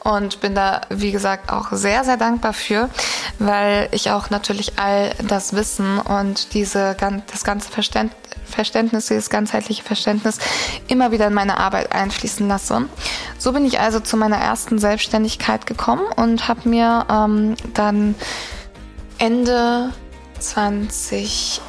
und 0.00 0.40
bin 0.40 0.54
da 0.54 0.82
wie 0.90 1.12
gesagt 1.12 1.50
auch 1.50 1.72
sehr 1.72 2.04
sehr 2.04 2.16
dankbar 2.16 2.52
für, 2.52 2.90
weil 3.38 3.88
ich 3.92 4.10
auch 4.10 4.30
natürlich 4.30 4.78
all 4.78 5.14
das 5.26 5.54
Wissen 5.54 5.98
und 5.98 6.54
diese 6.54 6.96
das 6.98 7.44
ganze 7.44 7.70
Verständnis 7.70 9.06
dieses 9.06 9.30
ganzheitliche 9.30 9.82
Verständnis 9.82 10.38
immer 10.88 11.10
wieder 11.10 11.26
in 11.26 11.34
meine 11.34 11.58
Arbeit 11.58 11.92
einfließen 11.92 12.46
lasse. 12.48 12.88
So 13.38 13.52
bin 13.52 13.64
ich 13.64 13.80
also 13.80 14.00
zu 14.00 14.16
meiner 14.16 14.38
ersten 14.38 14.78
Selbstständigkeit 14.78 15.66
gekommen 15.66 16.04
und 16.16 16.48
habe 16.48 16.68
mir 16.68 17.06
ähm, 17.10 17.56
dann 17.74 18.14
Ende 19.18 19.92
2018, 20.38 21.60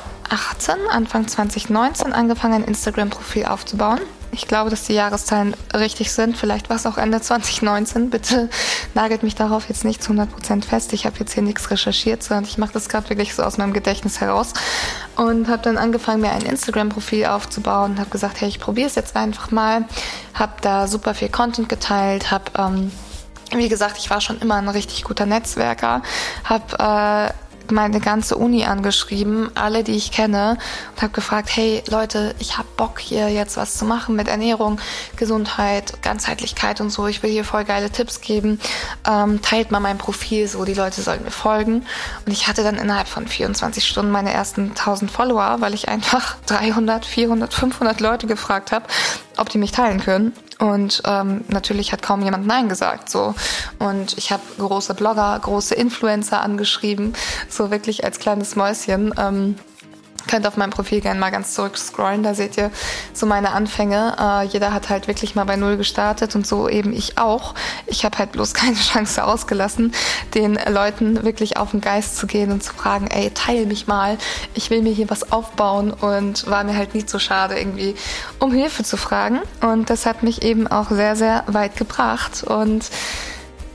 Anfang 0.89 1.27
2019 1.27 2.13
angefangen, 2.13 2.55
ein 2.55 2.63
Instagram-Profil 2.63 3.45
aufzubauen. 3.45 3.99
Ich 4.37 4.47
glaube, 4.47 4.69
dass 4.69 4.83
die 4.83 4.93
Jahreszahlen 4.93 5.55
richtig 5.73 6.11
sind. 6.11 6.37
Vielleicht 6.37 6.69
war 6.69 6.77
es 6.77 6.85
auch 6.85 6.99
Ende 6.99 7.19
2019. 7.19 8.11
Bitte 8.11 8.49
nagelt 8.93 9.23
mich 9.23 9.33
darauf 9.33 9.67
jetzt 9.67 9.83
nicht 9.83 10.03
zu 10.03 10.13
100% 10.13 10.63
fest. 10.63 10.93
Ich 10.93 11.07
habe 11.07 11.17
jetzt 11.19 11.33
hier 11.33 11.41
nichts 11.41 11.71
recherchiert, 11.71 12.21
sondern 12.21 12.45
ich 12.45 12.59
mache 12.59 12.73
das 12.73 12.87
gerade 12.87 13.09
wirklich 13.09 13.33
so 13.33 13.41
aus 13.41 13.57
meinem 13.57 13.73
Gedächtnis 13.73 14.21
heraus. 14.21 14.53
Und 15.15 15.49
habe 15.49 15.63
dann 15.63 15.77
angefangen, 15.77 16.21
mir 16.21 16.29
ein 16.29 16.43
Instagram-Profil 16.43 17.25
aufzubauen 17.25 17.93
und 17.93 17.99
habe 17.99 18.11
gesagt, 18.11 18.39
hey, 18.39 18.47
ich 18.47 18.59
probiere 18.59 18.87
es 18.87 18.93
jetzt 18.93 19.15
einfach 19.15 19.49
mal. 19.49 19.85
Habe 20.35 20.53
da 20.61 20.87
super 20.87 21.15
viel 21.15 21.29
Content 21.29 21.67
geteilt, 21.67 22.29
habe... 22.29 22.45
Ähm, 22.57 22.91
wie 23.55 23.69
gesagt, 23.69 23.97
ich 23.97 24.09
war 24.09 24.19
schon 24.19 24.39
immer 24.39 24.55
ein 24.55 24.67
richtig 24.67 25.05
guter 25.05 25.25
Netzwerker, 25.25 26.01
habe 26.43 27.31
äh, 27.31 27.46
meine 27.71 27.99
ganze 27.99 28.35
Uni 28.35 28.65
angeschrieben, 28.65 29.49
alle, 29.55 29.83
die 29.83 29.95
ich 29.95 30.11
kenne, 30.11 30.57
und 30.95 31.01
habe 31.01 31.13
gefragt, 31.13 31.49
hey 31.53 31.83
Leute, 31.89 32.35
ich 32.39 32.57
habe 32.57 32.67
Bock 32.77 32.99
hier 32.99 33.29
jetzt 33.29 33.57
was 33.57 33.77
zu 33.77 33.85
machen 33.85 34.15
mit 34.15 34.27
Ernährung, 34.27 34.79
Gesundheit, 35.15 36.01
Ganzheitlichkeit 36.01 36.81
und 36.81 36.89
so. 36.89 37.07
Ich 37.07 37.23
will 37.23 37.31
hier 37.31 37.43
voll 37.43 37.65
geile 37.65 37.89
Tipps 37.89 38.21
geben. 38.21 38.59
Ähm, 39.07 39.41
teilt 39.41 39.71
mal 39.71 39.79
mein 39.79 39.97
Profil, 39.97 40.47
so 40.47 40.65
die 40.65 40.73
Leute 40.73 41.01
sollten 41.01 41.25
mir 41.25 41.31
folgen. 41.31 41.85
Und 42.25 42.31
ich 42.31 42.47
hatte 42.47 42.63
dann 42.63 42.75
innerhalb 42.75 43.07
von 43.07 43.27
24 43.27 43.85
Stunden 43.85 44.11
meine 44.11 44.31
ersten 44.31 44.69
1000 44.69 45.11
Follower, 45.11 45.57
weil 45.59 45.73
ich 45.73 45.89
einfach 45.89 46.37
300, 46.47 47.05
400, 47.05 47.53
500 47.53 47.99
Leute 47.99 48.27
gefragt 48.27 48.71
habe, 48.71 48.85
ob 49.37 49.49
die 49.49 49.57
mich 49.57 49.71
teilen 49.71 49.99
können. 49.99 50.33
Und 50.59 51.03
ähm, 51.05 51.43
natürlich 51.49 51.91
hat 51.91 52.01
kaum 52.01 52.23
jemand 52.23 52.47
Nein 52.47 52.67
gesagt. 52.67 53.09
So. 53.09 53.35
Und 53.79 54.17
ich 54.17 54.31
habe 54.31 54.41
große 54.57 54.95
Blogger, 54.95 55.37
große 55.39 55.75
Influencer 55.75 56.41
angeschrieben, 56.41 57.13
so 57.49 57.69
wirklich 57.69 58.03
als 58.03 58.19
kleines 58.19 58.55
Mäuschen. 58.55 59.13
Ähm, 59.17 59.55
Könnt 60.27 60.45
auf 60.45 60.57
meinem 60.57 60.71
Profil 60.71 61.01
gerne 61.01 61.19
mal 61.19 61.29
ganz 61.29 61.53
zurück 61.53 61.77
scrollen, 61.77 62.23
da 62.23 62.33
seht 62.33 62.57
ihr 62.57 62.71
so 63.13 63.25
meine 63.25 63.51
Anfänge. 63.51 64.15
Äh, 64.19 64.45
jeder 64.47 64.73
hat 64.73 64.89
halt 64.89 65.07
wirklich 65.07 65.35
mal 65.35 65.45
bei 65.45 65.55
Null 65.55 65.77
gestartet 65.77 66.35
und 66.35 66.45
so 66.45 66.67
eben 66.67 66.93
ich 66.93 67.17
auch. 67.17 67.55
Ich 67.85 68.05
habe 68.05 68.17
halt 68.17 68.33
bloß 68.33 68.53
keine 68.53 68.75
Chance 68.75 69.23
ausgelassen, 69.23 69.93
den 70.33 70.59
Leuten 70.69 71.23
wirklich 71.23 71.57
auf 71.57 71.71
den 71.71 71.81
Geist 71.81 72.17
zu 72.17 72.27
gehen 72.27 72.51
und 72.51 72.63
zu 72.63 72.73
fragen, 72.73 73.07
ey, 73.07 73.31
teil 73.31 73.65
mich 73.65 73.87
mal, 73.87 74.17
ich 74.53 74.69
will 74.69 74.81
mir 74.81 74.93
hier 74.93 75.09
was 75.09 75.31
aufbauen 75.31 75.91
und 75.91 76.49
war 76.49 76.63
mir 76.63 76.75
halt 76.75 76.93
nie 76.93 77.05
zu 77.05 77.19
schade, 77.19 77.57
irgendwie 77.57 77.95
um 78.39 78.51
Hilfe 78.51 78.83
zu 78.83 78.97
fragen. 78.97 79.39
Und 79.61 79.89
das 79.89 80.05
hat 80.05 80.23
mich 80.23 80.41
eben 80.43 80.67
auch 80.67 80.89
sehr, 80.89 81.15
sehr 81.15 81.43
weit 81.47 81.75
gebracht 81.75 82.43
und 82.43 82.89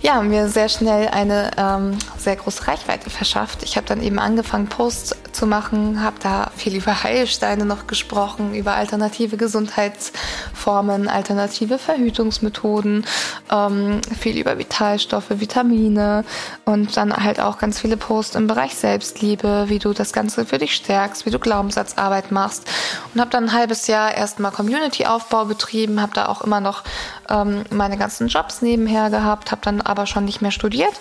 ja, 0.02 0.20
mir 0.20 0.48
sehr 0.48 0.68
schnell 0.68 1.08
eine 1.08 1.52
ähm, 1.56 1.96
sehr 2.18 2.34
große 2.36 2.66
Reichweite 2.66 3.08
verschafft. 3.08 3.62
Ich 3.62 3.76
habe 3.76 3.86
dann 3.86 4.02
eben 4.02 4.18
angefangen, 4.18 4.66
Posts 4.66 5.16
zu 5.30 5.46
machen, 5.46 6.02
habe 6.02 6.16
da 6.20 6.50
viel 6.56 6.74
über 6.74 7.04
Heilsteine 7.04 7.64
noch 7.64 7.86
gesprochen, 7.86 8.54
über 8.54 8.74
alternative 8.74 9.36
Gesundheitsformen, 9.36 11.08
alternative 11.08 11.78
Verhütungsmethoden, 11.78 13.06
ähm, 13.52 14.00
viel 14.18 14.38
über 14.38 14.58
Vitalstoffe, 14.58 15.28
Vitamine 15.28 16.24
und 16.64 16.96
dann 16.96 17.14
halt 17.14 17.38
auch 17.38 17.58
ganz 17.58 17.78
viele 17.80 17.96
Posts 17.96 18.36
im 18.36 18.46
Bereich 18.46 18.74
Selbstliebe, 18.74 19.66
wie 19.68 19.78
du 19.78 19.92
das 19.92 20.12
Ganze 20.12 20.46
für 20.46 20.58
dich 20.58 20.74
stärkst, 20.74 21.26
wie 21.26 21.30
du 21.30 21.38
Glaubenssatzarbeit 21.38 22.32
machst 22.32 22.68
und 23.14 23.20
habe 23.20 23.30
dann 23.30 23.44
ein 23.44 23.52
halbes 23.52 23.86
Jahr 23.86 24.14
erstmal 24.14 24.50
Community-Aufbau 24.50 25.44
betrieben, 25.44 26.00
habe 26.00 26.14
da 26.14 26.26
auch 26.26 26.40
immer 26.40 26.60
noch 26.60 26.82
ähm, 27.28 27.64
meine 27.70 27.98
ganzen 27.98 28.28
Jobs 28.28 28.62
nebenher 28.62 29.10
gehabt, 29.10 29.52
habe 29.52 29.60
dann 29.62 29.82
aber 29.82 30.06
schon 30.06 30.24
nicht 30.24 30.40
mehr 30.40 30.50
studiert. 30.50 30.94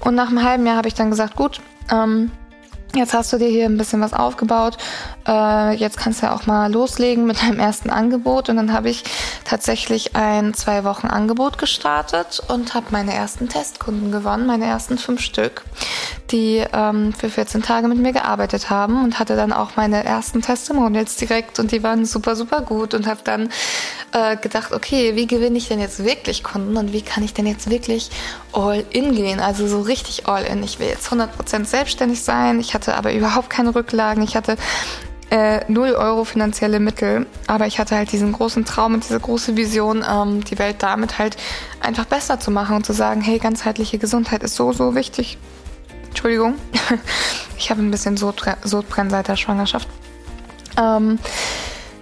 Und 0.00 0.14
nach 0.14 0.28
einem 0.28 0.42
halben 0.42 0.66
Jahr 0.66 0.76
habe 0.76 0.88
ich 0.88 0.94
dann 0.94 1.10
gesagt, 1.10 1.36
gut, 1.36 1.60
ähm, 1.92 2.30
Jetzt 2.94 3.14
hast 3.14 3.32
du 3.32 3.38
dir 3.38 3.48
hier 3.48 3.66
ein 3.66 3.76
bisschen 3.76 4.00
was 4.00 4.12
aufgebaut. 4.12 4.76
Äh, 5.26 5.76
jetzt 5.76 5.96
kannst 5.96 6.22
du 6.22 6.26
ja 6.26 6.34
auch 6.34 6.46
mal 6.46 6.72
loslegen 6.72 7.24
mit 7.24 7.40
deinem 7.40 7.60
ersten 7.60 7.88
Angebot. 7.88 8.48
Und 8.48 8.56
dann 8.56 8.72
habe 8.72 8.90
ich 8.90 9.04
tatsächlich 9.44 10.16
ein 10.16 10.54
zwei 10.54 10.82
Wochen 10.82 11.06
Angebot 11.06 11.56
gestartet 11.56 12.42
und 12.48 12.74
habe 12.74 12.86
meine 12.90 13.14
ersten 13.14 13.48
Testkunden 13.48 14.10
gewonnen, 14.10 14.46
meine 14.46 14.64
ersten 14.64 14.98
fünf 14.98 15.20
Stück, 15.20 15.62
die 16.32 16.64
ähm, 16.72 17.12
für 17.12 17.30
14 17.30 17.62
Tage 17.62 17.86
mit 17.86 17.98
mir 17.98 18.12
gearbeitet 18.12 18.70
haben 18.70 19.04
und 19.04 19.20
hatte 19.20 19.36
dann 19.36 19.52
auch 19.52 19.76
meine 19.76 20.02
ersten 20.02 20.42
Testimonials 20.42 21.14
direkt 21.14 21.60
und 21.60 21.70
die 21.70 21.84
waren 21.84 22.04
super, 22.04 22.34
super 22.34 22.60
gut 22.60 22.94
und 22.94 23.06
habe 23.06 23.20
dann 23.22 23.50
äh, 24.12 24.36
gedacht, 24.36 24.72
okay, 24.72 25.14
wie 25.14 25.28
gewinne 25.28 25.58
ich 25.58 25.68
denn 25.68 25.78
jetzt 25.78 26.04
wirklich 26.04 26.42
Kunden 26.42 26.76
und 26.76 26.92
wie 26.92 27.02
kann 27.02 27.22
ich 27.22 27.34
denn 27.34 27.46
jetzt 27.46 27.70
wirklich 27.70 28.10
all 28.52 28.84
in 28.90 29.14
gehen? 29.14 29.38
Also 29.38 29.68
so 29.68 29.80
richtig 29.80 30.26
all 30.26 30.44
in. 30.44 30.62
Ich 30.64 30.80
will 30.80 30.88
jetzt 30.88 31.08
100% 31.08 31.64
selbstständig 31.64 32.22
sein. 32.22 32.58
Ich 32.58 32.74
hatte 32.80 32.96
aber 32.96 33.12
überhaupt 33.12 33.50
keine 33.50 33.74
Rücklagen. 33.74 34.22
Ich 34.22 34.36
hatte 34.36 34.56
äh, 35.28 35.60
0 35.70 35.90
Euro 35.92 36.24
finanzielle 36.24 36.80
Mittel, 36.80 37.26
aber 37.46 37.66
ich 37.66 37.78
hatte 37.78 37.94
halt 37.94 38.10
diesen 38.10 38.32
großen 38.32 38.64
Traum 38.64 38.94
und 38.94 39.04
diese 39.04 39.20
große 39.20 39.54
Vision, 39.54 40.02
ähm, 40.08 40.42
die 40.42 40.58
Welt 40.58 40.76
damit 40.78 41.18
halt 41.18 41.36
einfach 41.80 42.06
besser 42.06 42.40
zu 42.40 42.50
machen 42.50 42.76
und 42.76 42.86
zu 42.86 42.94
sagen, 42.94 43.20
hey, 43.20 43.38
ganzheitliche 43.38 43.98
Gesundheit 43.98 44.42
ist 44.42 44.56
so, 44.56 44.72
so 44.72 44.94
wichtig. 44.94 45.36
Entschuldigung, 46.08 46.54
ich 47.58 47.70
habe 47.70 47.82
ein 47.82 47.90
bisschen 47.90 48.16
Sodbrennen 48.16 49.10
seit 49.10 49.28
der 49.28 49.36
Schwangerschaft. 49.36 49.88
Ähm, 50.78 51.18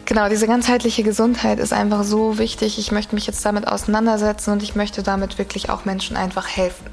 genau, 0.09 0.29
diese 0.31 0.47
ganzheitliche 0.47 1.03
Gesundheit 1.03 1.59
ist 1.59 1.75
einfach 1.75 2.03
so 2.03 2.39
wichtig. 2.39 2.79
Ich 2.79 2.91
möchte 2.91 3.15
mich 3.15 3.27
jetzt 3.27 3.45
damit 3.45 3.69
auseinandersetzen 3.69 4.53
und 4.53 4.63
ich 4.63 4.75
möchte 4.75 5.03
damit 5.03 5.39
wirklich 5.39 5.69
auch 5.69 5.85
Menschen 5.85 6.17
einfach 6.17 6.49
helfen. 6.49 6.87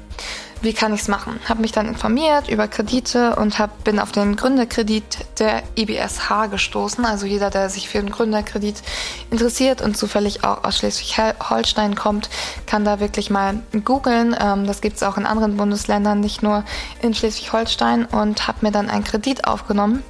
Wie 0.60 0.74
kann 0.74 0.92
ich 0.92 1.02
es 1.02 1.08
machen? 1.08 1.40
Habe 1.48 1.62
mich 1.62 1.72
dann 1.72 1.88
informiert 1.88 2.48
über 2.48 2.68
Kredite 2.68 3.36
und 3.36 3.58
hab, 3.58 3.84
bin 3.84 3.98
auf 3.98 4.12
den 4.12 4.36
Gründerkredit 4.36 5.04
der 5.38 5.62
IBSH 5.76 6.48
gestoßen. 6.50 7.04
Also 7.04 7.26
jeder, 7.26 7.50
der 7.50 7.70
sich 7.70 7.88
für 7.88 7.98
einen 7.98 8.10
Gründerkredit 8.10 8.82
interessiert 9.30 9.80
und 9.80 9.96
zufällig 9.96 10.44
auch 10.44 10.64
aus 10.64 10.78
Schleswig-Holstein 10.78 11.94
kommt, 11.94 12.28
kann 12.66 12.84
da 12.84 13.00
wirklich 13.00 13.30
mal 13.30 13.62
googeln. 13.84 14.36
Ähm, 14.38 14.66
das 14.66 14.80
gibt 14.80 14.96
es 14.96 15.02
auch 15.02 15.16
in 15.16 15.26
anderen 15.26 15.56
Bundesländern, 15.56 16.20
nicht 16.20 16.42
nur 16.42 16.64
in 17.00 17.14
Schleswig-Holstein. 17.14 18.04
Und 18.06 18.46
habe 18.46 18.58
mir 18.62 18.72
dann 18.72 18.90
einen 18.90 19.04
Kredit 19.04 19.46
aufgenommen 19.46 20.02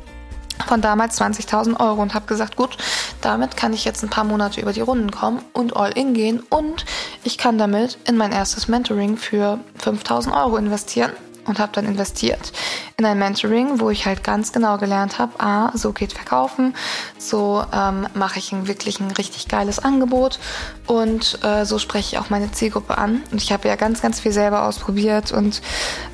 von 0.67 0.81
damals 0.81 1.21
20.000 1.21 1.79
Euro 1.81 2.03
und 2.03 2.15
habe 2.15 2.27
gesagt, 2.27 2.57
gut, 2.57 2.77
damit 3.21 3.57
kann 3.57 3.73
ich 3.73 3.85
jetzt 3.85 4.03
ein 4.03 4.11
paar 4.11 4.25
Monate 4.25 4.61
über 4.61 4.73
die 4.73 4.81
Runden 4.81 5.11
kommen 5.11 5.41
und 5.53 5.77
all 5.77 5.93
in 5.93 6.15
gehen 6.15 6.41
und 6.51 6.85
ich 7.25 7.39
kann 7.39 7.59
damit 7.59 7.99
in 8.07 8.17
mein 8.17 8.33
erstes 8.33 8.69
Mentoring 8.69 9.17
für 9.17 9.59
5.000 9.83 10.37
Euro 10.37 10.57
investieren 10.57 11.13
und 11.47 11.59
habe 11.59 11.73
dann 11.73 11.87
investiert 11.87 12.53
in 12.99 13.05
ein 13.05 13.19
Mentoring, 13.19 13.79
wo 13.79 13.91
ich 13.91 14.07
halt 14.07 14.25
ganz 14.25 14.53
genau 14.53 14.79
gelernt 14.79 15.19
habe, 15.19 15.39
ah, 15.39 15.71
so 15.75 15.93
geht 15.93 16.15
Verkaufen, 16.15 16.75
so 17.19 17.63
ähm, 17.71 18.07
mache 18.15 18.39
ich 18.39 18.53
ein 18.53 18.69
wirklich 18.69 19.01
ein 19.01 19.11
richtig 19.11 19.49
geiles 19.49 19.79
Angebot 19.79 20.39
und 20.87 21.39
äh, 21.45 21.67
so 21.67 21.79
spreche 21.79 22.17
ich 22.17 22.19
auch 22.19 22.31
meine 22.31 22.53
Zielgruppe 22.53 22.97
an. 22.97 23.21
Und 23.31 23.43
ich 23.43 23.53
habe 23.53 23.69
ja 23.69 23.77
ganz, 23.77 24.01
ganz 24.01 24.21
viel 24.21 24.33
selber 24.33 24.67
ausprobiert 24.67 25.31
und 25.31 25.61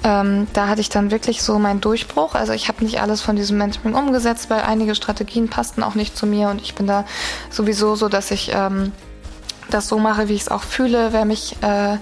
ähm, 0.02 0.48
da 0.54 0.66
hatte 0.66 0.80
ich 0.80 0.88
dann 0.88 1.12
wirklich 1.12 1.42
so 1.42 1.56
meinen 1.60 1.80
Durchbruch. 1.80 2.34
Also 2.34 2.52
ich 2.52 2.66
habe 2.66 2.82
nicht 2.82 3.00
alles 3.00 3.20
von 3.20 3.36
diesem 3.36 3.58
Mentoring 3.58 3.94
umgesetzt, 3.94 4.50
weil 4.50 4.62
einige 4.62 4.96
Strategien 4.96 5.48
passten 5.48 5.84
auch 5.84 5.94
nicht 5.94 6.16
zu 6.16 6.26
mir 6.26 6.48
und 6.48 6.60
ich 6.60 6.74
bin 6.74 6.88
da 6.88 7.04
sowieso 7.48 7.94
so, 7.94 8.08
dass 8.08 8.32
ich 8.32 8.50
ähm, 8.52 8.90
das 9.70 9.86
so 9.86 10.00
mache, 10.00 10.28
wie 10.28 10.34
ich 10.34 10.42
es 10.42 10.48
auch 10.48 10.64
fühle. 10.64 11.12
Wer 11.12 11.26
mich 11.26 11.62
äh, 11.62 11.98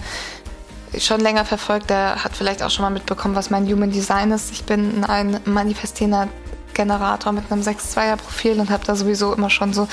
schon 0.99 1.21
länger 1.21 1.45
verfolgt, 1.45 1.91
der 1.91 2.25
hat 2.25 2.37
vielleicht 2.37 2.63
auch 2.63 2.71
schon 2.71 2.85
mal 2.85 2.91
mitbekommen, 2.91 3.35
was 3.35 3.51
mein 3.51 3.67
Human 3.67 3.91
Design 3.91 4.33
ist. 4.33 4.51
Ich 4.53 4.65
bin 4.65 5.05
ein 5.05 5.41
manifestierender 5.45 6.29
Generator 6.75 7.33
mit 7.33 7.51
einem 7.51 7.63
6-2er-Profil 7.63 8.61
und 8.61 8.71
habe 8.71 8.85
da 8.85 8.95
sowieso 8.95 9.35
immer 9.35 9.51
schon 9.51 9.73
so 9.73 9.89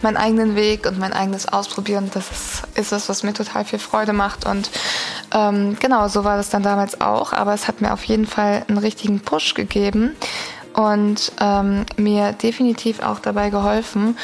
meinen 0.00 0.16
eigenen 0.16 0.56
Weg 0.56 0.86
und 0.86 0.98
mein 0.98 1.12
eigenes 1.12 1.48
Ausprobieren. 1.48 2.10
Das 2.12 2.30
ist, 2.30 2.62
ist 2.74 2.92
das, 2.92 3.08
was 3.08 3.22
mir 3.22 3.32
total 3.32 3.64
viel 3.64 3.78
Freude 3.78 4.12
macht. 4.12 4.46
Und 4.46 4.70
ähm, 5.32 5.76
genau, 5.78 6.08
so 6.08 6.24
war 6.24 6.36
das 6.36 6.50
dann 6.50 6.62
damals 6.62 7.00
auch. 7.00 7.32
Aber 7.32 7.54
es 7.54 7.68
hat 7.68 7.80
mir 7.80 7.92
auf 7.92 8.04
jeden 8.04 8.26
Fall 8.26 8.64
einen 8.68 8.78
richtigen 8.78 9.20
Push 9.20 9.54
gegeben 9.54 10.16
und 10.74 11.32
ähm, 11.40 11.84
mir 11.96 12.32
definitiv 12.32 13.02
auch 13.02 13.18
dabei 13.18 13.50
geholfen, 13.50 14.16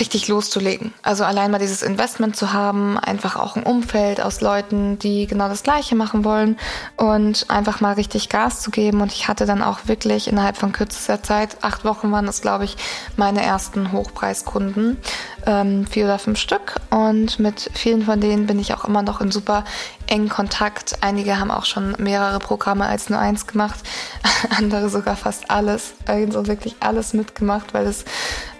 richtig 0.00 0.28
loszulegen. 0.28 0.92
Also 1.02 1.24
allein 1.24 1.50
mal 1.50 1.58
dieses 1.58 1.82
Investment 1.82 2.36
zu 2.36 2.52
haben, 2.52 2.98
einfach 2.98 3.36
auch 3.36 3.56
ein 3.56 3.62
Umfeld 3.62 4.20
aus 4.20 4.40
Leuten, 4.40 4.98
die 4.98 5.26
genau 5.26 5.48
das 5.48 5.62
Gleiche 5.62 5.94
machen 5.94 6.24
wollen 6.24 6.56
und 6.96 7.50
einfach 7.50 7.80
mal 7.80 7.94
richtig 7.94 8.28
Gas 8.28 8.60
zu 8.60 8.70
geben. 8.70 9.00
Und 9.00 9.12
ich 9.12 9.28
hatte 9.28 9.46
dann 9.46 9.62
auch 9.62 9.80
wirklich 9.86 10.28
innerhalb 10.28 10.56
von 10.56 10.72
kürzester 10.72 11.22
Zeit, 11.22 11.56
acht 11.62 11.84
Wochen 11.84 12.10
waren 12.12 12.26
das, 12.26 12.40
glaube 12.40 12.64
ich, 12.64 12.76
meine 13.16 13.42
ersten 13.42 13.92
Hochpreiskunden, 13.92 14.98
ähm, 15.46 15.86
vier 15.86 16.04
oder 16.04 16.18
fünf 16.18 16.38
Stück. 16.38 16.80
Und 16.90 17.38
mit 17.38 17.70
vielen 17.74 18.04
von 18.04 18.20
denen 18.20 18.46
bin 18.46 18.58
ich 18.58 18.74
auch 18.74 18.84
immer 18.84 19.02
noch 19.02 19.20
in 19.20 19.30
super 19.30 19.64
engen 20.06 20.28
Kontakt. 20.28 20.96
Einige 21.00 21.38
haben 21.38 21.50
auch 21.50 21.64
schon 21.64 21.94
mehrere 21.98 22.38
Programme 22.38 22.86
als 22.86 23.08
nur 23.08 23.18
eins 23.18 23.46
gemacht, 23.46 23.80
andere 24.58 24.88
sogar 24.88 25.16
fast 25.16 25.50
alles, 25.50 25.94
also 26.06 26.46
wirklich 26.46 26.76
alles 26.80 27.14
mitgemacht, 27.14 27.74
weil 27.74 27.86
es 27.86 28.04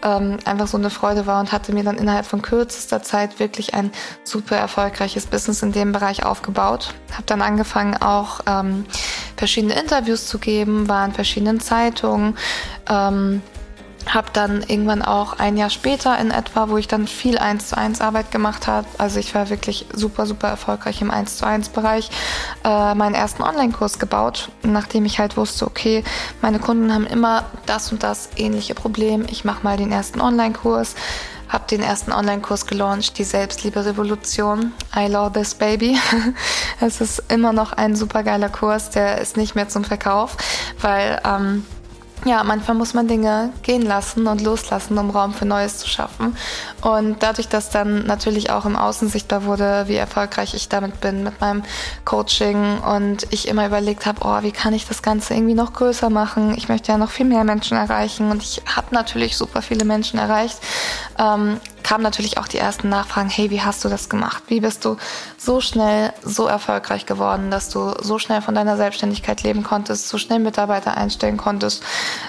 ähm, 0.02 0.38
einfach 0.44 0.66
so 0.66 0.76
eine 0.76 0.90
Freude 0.90 1.26
war 1.26 1.40
und 1.40 1.52
hatte 1.52 1.72
mir 1.72 1.84
dann 1.84 1.98
innerhalb 1.98 2.26
von 2.26 2.42
kürzester 2.42 3.02
Zeit 3.02 3.38
wirklich 3.38 3.74
ein 3.74 3.90
super 4.24 4.56
erfolgreiches 4.56 5.26
Business 5.26 5.62
in 5.62 5.72
dem 5.72 5.92
Bereich 5.92 6.24
aufgebaut. 6.24 6.94
Habe 7.12 7.24
dann 7.26 7.42
angefangen 7.42 7.96
auch 7.96 8.40
ähm, 8.46 8.84
verschiedene 9.36 9.74
Interviews 9.74 10.26
zu 10.26 10.38
geben, 10.38 10.88
war 10.88 11.04
in 11.04 11.12
verschiedenen 11.12 11.60
Zeitungen. 11.60 12.36
Ähm, 12.88 13.42
habe 14.06 14.28
dann 14.32 14.62
irgendwann 14.62 15.02
auch 15.02 15.38
ein 15.38 15.56
Jahr 15.56 15.70
später 15.70 16.18
in 16.18 16.30
etwa, 16.30 16.68
wo 16.68 16.76
ich 16.76 16.88
dann 16.88 17.06
viel 17.06 17.38
1 17.38 17.68
zu 17.68 17.78
1 17.78 18.00
Arbeit 18.00 18.30
gemacht 18.30 18.66
habe, 18.66 18.86
also 18.98 19.18
ich 19.18 19.34
war 19.34 19.50
wirklich 19.50 19.86
super, 19.92 20.26
super 20.26 20.48
erfolgreich 20.48 21.00
im 21.00 21.10
1 21.10 21.38
zu 21.38 21.46
1 21.46 21.70
Bereich, 21.70 22.10
äh, 22.64 22.94
meinen 22.94 23.14
ersten 23.14 23.42
Online-Kurs 23.42 23.98
gebaut, 23.98 24.50
nachdem 24.62 25.04
ich 25.04 25.18
halt 25.18 25.36
wusste, 25.36 25.66
okay, 25.66 26.04
meine 26.40 26.58
Kunden 26.58 26.92
haben 26.92 27.06
immer 27.06 27.44
das 27.66 27.92
und 27.92 28.02
das 28.02 28.30
ähnliche 28.36 28.74
Problem, 28.74 29.26
ich 29.28 29.44
mache 29.44 29.62
mal 29.62 29.76
den 29.76 29.92
ersten 29.92 30.20
Online-Kurs, 30.20 30.94
habe 31.52 31.66
den 31.70 31.82
ersten 31.82 32.12
Online-Kurs 32.12 32.66
gelauncht, 32.66 33.18
die 33.18 33.24
Selbstliebe-Revolution. 33.24 34.72
I 34.96 35.06
love 35.06 35.32
this 35.32 35.54
baby. 35.54 35.98
es 36.80 37.02
ist 37.02 37.22
immer 37.28 37.52
noch 37.52 37.74
ein 37.74 37.94
super 37.94 38.22
geiler 38.22 38.48
Kurs, 38.48 38.88
der 38.88 39.18
ist 39.20 39.36
nicht 39.36 39.54
mehr 39.54 39.68
zum 39.68 39.84
Verkauf, 39.84 40.36
weil 40.80 41.20
ähm, 41.24 41.66
ja, 42.24 42.44
manchmal 42.44 42.76
muss 42.76 42.94
man 42.94 43.08
Dinge 43.08 43.52
gehen 43.62 43.82
lassen 43.82 44.26
und 44.26 44.40
loslassen, 44.40 44.96
um 44.98 45.10
Raum 45.10 45.34
für 45.34 45.44
Neues 45.44 45.78
zu 45.78 45.88
schaffen. 45.88 46.36
Und 46.80 47.22
dadurch, 47.22 47.48
dass 47.48 47.70
dann 47.70 48.06
natürlich 48.06 48.50
auch 48.50 48.64
im 48.64 48.76
Außen 48.76 49.08
sichtbar 49.08 49.44
wurde, 49.44 49.84
wie 49.88 49.96
erfolgreich 49.96 50.54
ich 50.54 50.68
damit 50.68 51.00
bin 51.00 51.24
mit 51.24 51.40
meinem 51.40 51.62
Coaching 52.04 52.78
und 52.78 53.26
ich 53.30 53.48
immer 53.48 53.66
überlegt 53.66 54.06
habe, 54.06 54.20
oh, 54.22 54.42
wie 54.42 54.52
kann 54.52 54.72
ich 54.72 54.86
das 54.86 55.02
Ganze 55.02 55.34
irgendwie 55.34 55.54
noch 55.54 55.72
größer 55.72 56.10
machen? 56.10 56.54
Ich 56.56 56.68
möchte 56.68 56.92
ja 56.92 56.98
noch 56.98 57.10
viel 57.10 57.26
mehr 57.26 57.44
Menschen 57.44 57.76
erreichen 57.76 58.30
und 58.30 58.42
ich 58.42 58.62
habe 58.74 58.94
natürlich 58.94 59.36
super 59.36 59.62
viele 59.62 59.84
Menschen 59.84 60.18
erreicht. 60.18 60.58
Ähm, 61.18 61.60
kamen 61.82 62.02
natürlich 62.02 62.38
auch 62.38 62.48
die 62.48 62.58
ersten 62.58 62.88
Nachfragen, 62.88 63.28
hey, 63.28 63.50
wie 63.50 63.62
hast 63.62 63.84
du 63.84 63.88
das 63.88 64.08
gemacht? 64.08 64.44
Wie 64.48 64.60
bist 64.60 64.84
du 64.84 64.96
so 65.36 65.60
schnell 65.60 66.12
so 66.22 66.46
erfolgreich 66.46 67.06
geworden, 67.06 67.50
dass 67.50 67.68
du 67.68 67.94
so 68.00 68.18
schnell 68.18 68.42
von 68.42 68.54
deiner 68.54 68.76
Selbstständigkeit 68.76 69.42
leben 69.42 69.62
konntest, 69.62 70.08
so 70.08 70.18
schnell 70.18 70.38
Mitarbeiter 70.38 70.96
einstellen 70.96 71.36
konntest, 71.36 71.82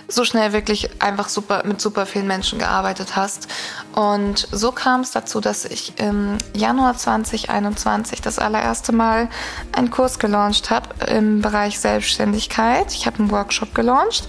so 0.07 0.25
schnell 0.25 0.53
wirklich 0.53 1.01
einfach 1.01 1.29
super 1.29 1.63
mit 1.65 1.81
super 1.81 2.05
vielen 2.05 2.27
Menschen 2.27 2.59
gearbeitet 2.59 3.15
hast. 3.15 3.47
Und 3.93 4.47
so 4.51 4.71
kam 4.71 5.01
es 5.01 5.11
dazu, 5.11 5.39
dass 5.39 5.65
ich 5.65 5.99
im 5.99 6.37
Januar 6.55 6.97
2021 6.97 8.21
das 8.21 8.39
allererste 8.39 8.91
Mal 8.91 9.29
einen 9.71 9.91
Kurs 9.91 10.19
gelauncht 10.19 10.69
habe 10.69 10.89
im 11.05 11.41
Bereich 11.41 11.79
Selbstständigkeit. 11.79 12.93
Ich 12.93 13.05
habe 13.05 13.19
einen 13.19 13.31
Workshop 13.31 13.75
gelauncht 13.75 14.27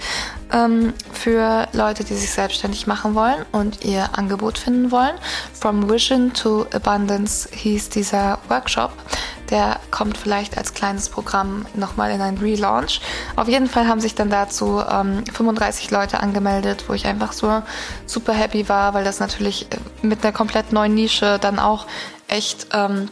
ähm, 0.54 0.94
für 1.12 1.66
Leute, 1.72 2.04
die 2.04 2.14
sich 2.14 2.30
selbstständig 2.30 2.86
machen 2.86 3.14
wollen 3.14 3.44
und 3.52 3.84
ihr 3.84 4.16
Angebot 4.16 4.56
finden 4.56 4.90
wollen. 4.90 5.14
From 5.52 5.90
Vision 5.90 6.32
to 6.32 6.66
Abundance 6.72 7.48
hieß 7.52 7.90
dieser 7.90 8.38
Workshop. 8.48 8.92
Der 9.50 9.78
kommt 9.90 10.16
vielleicht 10.16 10.56
als 10.56 10.72
kleines 10.72 11.10
Programm 11.10 11.66
nochmal 11.74 12.12
in 12.12 12.20
einen 12.20 12.38
Relaunch. 12.38 13.00
Auf 13.36 13.48
jeden 13.48 13.66
Fall 13.66 13.86
haben 13.86 14.00
sich 14.00 14.14
dann 14.14 14.30
dazu 14.30 14.82
ähm, 14.88 15.24
35 15.32 15.90
Leute 15.90 16.20
angemeldet, 16.20 16.84
wo 16.88 16.94
ich 16.94 17.06
einfach 17.06 17.32
so 17.32 17.62
super 18.06 18.32
happy 18.32 18.68
war, 18.68 18.94
weil 18.94 19.04
das 19.04 19.20
natürlich 19.20 19.66
mit 20.02 20.24
einer 20.24 20.32
komplett 20.32 20.72
neuen 20.72 20.94
Nische 20.94 21.38
dann 21.40 21.58
auch 21.58 21.86
echt 22.28 22.68
ähm, 22.72 23.10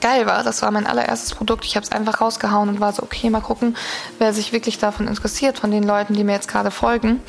geil 0.00 0.26
war. 0.26 0.42
Das 0.42 0.62
war 0.62 0.70
mein 0.70 0.86
allererstes 0.86 1.34
Produkt. 1.34 1.64
Ich 1.64 1.76
habe 1.76 1.84
es 1.84 1.92
einfach 1.92 2.20
rausgehauen 2.20 2.68
und 2.68 2.80
war 2.80 2.92
so, 2.92 3.02
okay, 3.02 3.30
mal 3.30 3.40
gucken, 3.40 3.76
wer 4.18 4.32
sich 4.32 4.52
wirklich 4.52 4.78
davon 4.78 5.08
interessiert, 5.08 5.58
von 5.58 5.70
den 5.70 5.82
Leuten, 5.82 6.14
die 6.14 6.24
mir 6.24 6.32
jetzt 6.32 6.48
gerade 6.48 6.70
folgen. 6.70 7.20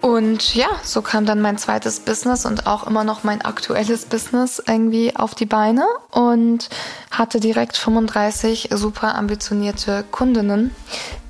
Und 0.00 0.54
ja, 0.54 0.68
so 0.84 1.02
kam 1.02 1.26
dann 1.26 1.40
mein 1.40 1.58
zweites 1.58 1.98
Business 2.00 2.46
und 2.46 2.68
auch 2.68 2.86
immer 2.86 3.02
noch 3.02 3.24
mein 3.24 3.42
aktuelles 3.42 4.04
Business 4.04 4.62
irgendwie 4.64 5.16
auf 5.16 5.34
die 5.34 5.44
Beine 5.44 5.86
und 6.12 6.68
hatte 7.10 7.40
direkt 7.40 7.76
35 7.76 8.68
super 8.72 9.16
ambitionierte 9.16 10.04
Kundinnen, 10.12 10.70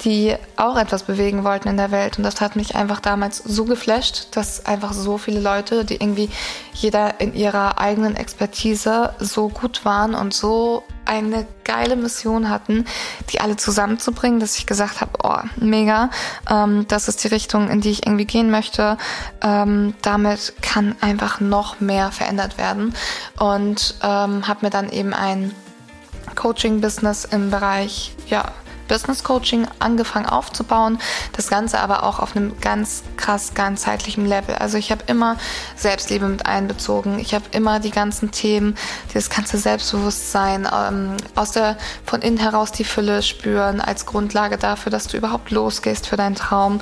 die 0.03 0.37
auch 0.57 0.77
etwas 0.77 1.05
bewegen 1.05 1.45
wollten 1.45 1.69
in 1.69 1.79
der 1.79 1.91
Welt. 1.91 2.19
Und 2.19 2.25
das 2.25 2.43
hat 2.43 2.57
mich 2.57 2.75
einfach 2.75 3.01
damals 3.01 3.39
so 3.39 3.65
geflasht, 3.65 4.37
dass 4.37 4.67
einfach 4.67 4.93
so 4.93 5.17
viele 5.17 5.41
Leute, 5.41 5.87
die 5.87 5.95
irgendwie 5.95 6.29
jeder 6.75 7.21
in 7.21 7.35
ihrer 7.35 7.79
eigenen 7.79 8.17
Expertise 8.17 9.15
so 9.19 9.49
gut 9.49 9.87
waren 9.87 10.15
und 10.15 10.35
so 10.35 10.85
eine 11.09 11.47
geile 11.64 11.97
Mission 11.97 12.51
hatten, 12.51 12.85
die 13.31 13.40
alle 13.40 13.57
zusammenzubringen, 13.57 14.40
dass 14.40 14.59
ich 14.59 14.66
gesagt 14.66 15.01
habe, 15.01 15.12
oh, 15.23 15.38
mega, 15.57 16.11
ähm, 16.51 16.87
das 16.88 17.09
ist 17.09 17.25
die 17.25 17.29
Richtung, 17.29 17.71
in 17.71 17.81
die 17.81 17.90
ich 17.90 18.07
irgendwie 18.07 18.27
gehen 18.27 18.51
möchte. 18.51 18.99
Ähm, 19.42 19.94
damit 20.03 20.55
kann 20.61 20.94
einfach 21.01 21.40
noch 21.40 21.81
mehr 21.81 22.12
verändert 22.12 22.59
werden. 22.59 22.94
Und 23.38 23.94
ähm, 24.03 24.47
habe 24.47 24.66
mir 24.66 24.71
dann 24.71 24.90
eben 24.90 25.14
ein 25.14 25.55
Coaching-Business 26.35 27.25
im 27.25 27.51
Bereich, 27.51 28.14
ja, 28.29 28.53
Business 28.88 29.22
Coaching 29.22 29.66
angefangen 29.79 30.27
aufzubauen. 30.27 30.98
Das 31.33 31.48
Ganze 31.48 31.79
aber 31.79 32.03
auch 32.03 32.18
auf 32.18 32.35
einem 32.35 32.59
ganz 32.61 33.03
krass 33.16 33.55
ganzheitlichen 33.55 34.27
Level. 34.27 34.57
Also 34.57 34.79
ich 34.79 34.90
habe 34.90 35.05
immer 35.07 35.37
Selbstliebe 35.77 36.27
mit 36.27 36.46
einbezogen. 36.46 37.18
Ich 37.18 37.35
habe 37.35 37.44
immer 37.53 37.79
die 37.81 37.90
ganzen 37.90 38.31
Themen, 38.31 38.77
das 39.14 39.31
ganze 39.31 39.59
Selbstbewusstsein 39.59 40.66
ähm, 40.72 41.16
aus 41.35 41.53
der 41.53 41.77
von 42.05 42.22
innen 42.22 42.38
heraus 42.38 42.72
die 42.72 42.85
Fülle 42.85 43.22
spüren 43.22 43.81
als 43.81 44.07
Grundlage 44.07 44.57
dafür, 44.59 44.90
dass 44.90 45.07
du 45.07 45.16
überhaupt 45.16 45.51
losgehst 45.51 46.07
für 46.07 46.16
deinen 46.16 46.35
Traum 46.35 46.81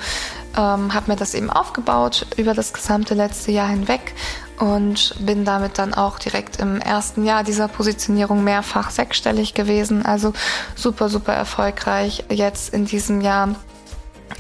ähm, 0.57 0.95
habe 0.95 1.11
mir 1.11 1.17
das 1.17 1.35
eben 1.35 1.51
aufgebaut 1.51 2.27
über 2.37 2.55
das 2.55 2.73
gesamte 2.73 3.15
letzte 3.15 3.53
Jahr 3.53 3.69
hinweg 3.69 4.15
und 4.59 5.15
bin 5.19 5.45
damit 5.45 5.79
dann 5.79 5.95
auch 5.95 6.19
direkt 6.19 6.59
im 6.61 6.81
ersten 6.81 7.25
Jahr 7.25 7.45
dieser 7.45 7.69
Positionierung 7.69 8.45
mehrfach 8.45 8.91
sechsstellig 8.91 9.55
gewesen. 9.55 10.05
Also 10.05 10.33
super, 10.75 11.09
super 11.09 11.33
erfolgreich 11.33 12.25
jetzt 12.31 12.73
in 12.73 12.85
diesem 12.87 13.21
Jahr. 13.21 13.55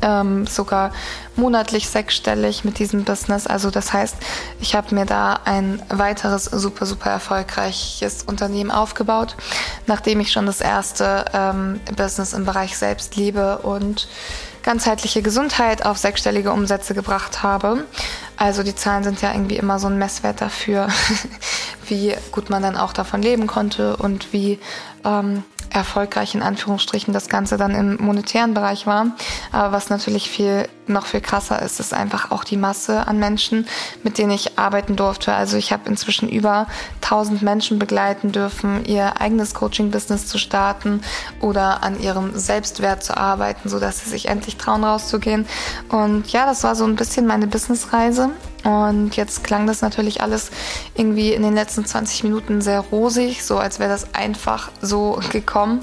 Ähm, 0.02 0.46
sogar 0.48 0.90
monatlich 1.37 1.88
sechsstellig 1.88 2.64
mit 2.64 2.81
diesem 2.81 3.05
Business. 3.05 3.46
Also 3.46 3.70
das 3.70 3.92
heißt, 3.92 4.16
ich 4.61 4.74
habe 4.74 4.94
mir 4.94 5.07
da 5.07 5.38
ein 5.44 5.81
weiteres 5.88 6.44
super, 6.44 6.87
super 6.87 7.11
erfolgreiches 7.11 8.24
Unternehmen 8.24 8.72
aufgebaut, 8.72 9.37
nachdem 9.87 10.18
ich 10.20 10.33
schon 10.33 10.44
das 10.44 10.61
erste 10.61 11.24
ähm, 11.33 11.81
Business 11.96 12.33
im 12.33 12.44
Bereich 12.44 12.76
Selbstliebe 12.76 13.59
und 13.59 14.09
ganzheitliche 14.64 15.22
Gesundheit 15.22 15.87
auf 15.87 15.96
sechsstellige 15.96 16.50
Umsätze 16.50 16.92
gebracht 16.92 17.44
habe. 17.44 17.85
Also 18.37 18.62
die 18.62 18.75
Zahlen 18.75 19.03
sind 19.03 19.22
ja 19.22 19.33
irgendwie 19.33 19.57
immer 19.57 19.79
so 19.79 19.87
ein 19.87 19.99
Messwert 19.99 20.40
dafür, 20.40 20.88
wie 21.88 22.14
gut 22.33 22.51
man 22.51 22.62
dann 22.62 22.77
auch 22.77 22.92
davon 22.92 23.22
leben 23.22 23.46
konnte 23.46 23.96
und 23.96 24.33
wie 24.33 24.59
ähm, 25.05 25.42
erfolgreich 25.77 26.35
in 26.35 26.43
Anführungsstrichen 26.43 27.12
das 27.12 27.29
Ganze 27.29 27.57
dann 27.57 27.75
im 27.75 28.05
monetären 28.05 28.55
Bereich 28.55 28.87
war. 28.87 29.09
Aber 29.53 29.73
was 29.73 29.91
natürlich 29.91 30.31
viel 30.31 30.69
noch 30.89 31.07
viel 31.07 31.21
krasser 31.21 31.61
ist, 31.62 31.81
ist 31.81 31.93
einfach 31.93 32.31
auch 32.31 32.45
die 32.45 32.57
Masse 32.57 33.07
an 33.07 33.19
Menschen, 33.19 33.67
mit 34.03 34.19
denen 34.19 34.31
ich 34.31 34.59
arbeiten 34.59 34.97
durfte. 34.97 35.35
Also 35.35 35.57
ich 35.57 35.73
habe 35.73 35.89
inzwischen 35.89 36.29
über 36.29 36.67
1000 37.03 37.43
Menschen 37.43 37.79
begleiten 37.79 38.33
dürfen, 38.33 38.85
ihr 38.85 39.21
eigenes 39.21 39.55
Coaching-Business 39.55 40.27
zu 40.27 40.39
starten 40.39 41.03
oder 41.41 41.83
an 41.83 42.01
ihrem 42.01 42.39
Selbstwert 42.39 43.03
zu 43.03 43.17
arbeiten, 43.17 43.69
sodass 43.69 44.01
sie 44.01 44.11
sich 44.11 44.29
endlich 44.29 44.57
trauen 44.57 44.85
rauszugehen. 44.85 45.47
Und 45.89 46.31
ja, 46.33 46.47
das 46.47 46.65
war 46.65 46.75
so 46.75 46.85
ein 46.85 46.97
bisschen 46.97 47.27
meine 47.27 47.47
Businessreise. 47.47 48.31
Und 48.66 49.14
jetzt 49.14 49.44
klang 49.44 49.68
das 49.68 49.81
natürlich 49.81 50.22
alles 50.22 50.50
irgendwie 50.96 51.33
in 51.33 51.42
den 51.42 51.55
letzten 51.55 51.85
20 51.85 52.24
Minuten 52.24 52.61
sehr 52.61 52.81
rosig, 52.81 53.44
so 53.44 53.59
als 53.59 53.79
wäre 53.79 53.90
das 53.90 54.12
einfach 54.12 54.72
so 54.83 55.20
gekommen. 55.31 55.83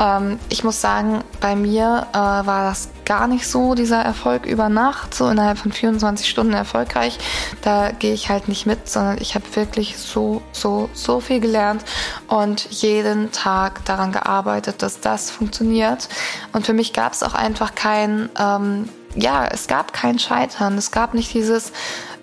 Ähm, 0.00 0.38
ich 0.48 0.64
muss 0.64 0.80
sagen, 0.80 1.24
bei 1.42 1.54
mir 1.54 2.06
äh, 2.12 2.16
war 2.16 2.70
das 2.70 2.88
gar 3.04 3.26
nicht 3.26 3.46
so, 3.46 3.74
dieser 3.74 4.00
Erfolg 4.00 4.46
über 4.46 4.70
Nacht, 4.70 5.12
so 5.12 5.28
innerhalb 5.28 5.58
von 5.58 5.72
24 5.72 6.26
Stunden 6.26 6.54
erfolgreich. 6.54 7.18
Da 7.60 7.90
gehe 7.90 8.14
ich 8.14 8.30
halt 8.30 8.48
nicht 8.48 8.64
mit, 8.64 8.88
sondern 8.88 9.18
ich 9.20 9.34
habe 9.34 9.44
wirklich 9.54 9.98
so, 9.98 10.40
so, 10.52 10.88
so 10.94 11.20
viel 11.20 11.40
gelernt 11.40 11.84
und 12.28 12.66
jeden 12.70 13.30
Tag 13.32 13.84
daran 13.84 14.10
gearbeitet, 14.10 14.80
dass 14.80 15.00
das 15.00 15.30
funktioniert. 15.30 16.08
Und 16.54 16.64
für 16.64 16.72
mich 16.72 16.94
gab 16.94 17.12
es 17.12 17.22
auch 17.22 17.34
einfach 17.34 17.74
kein, 17.74 18.30
ähm, 18.38 18.88
ja, 19.14 19.46
es 19.46 19.66
gab 19.66 19.92
kein 19.92 20.18
Scheitern. 20.18 20.78
Es 20.78 20.90
gab 20.90 21.12
nicht 21.12 21.34
dieses, 21.34 21.72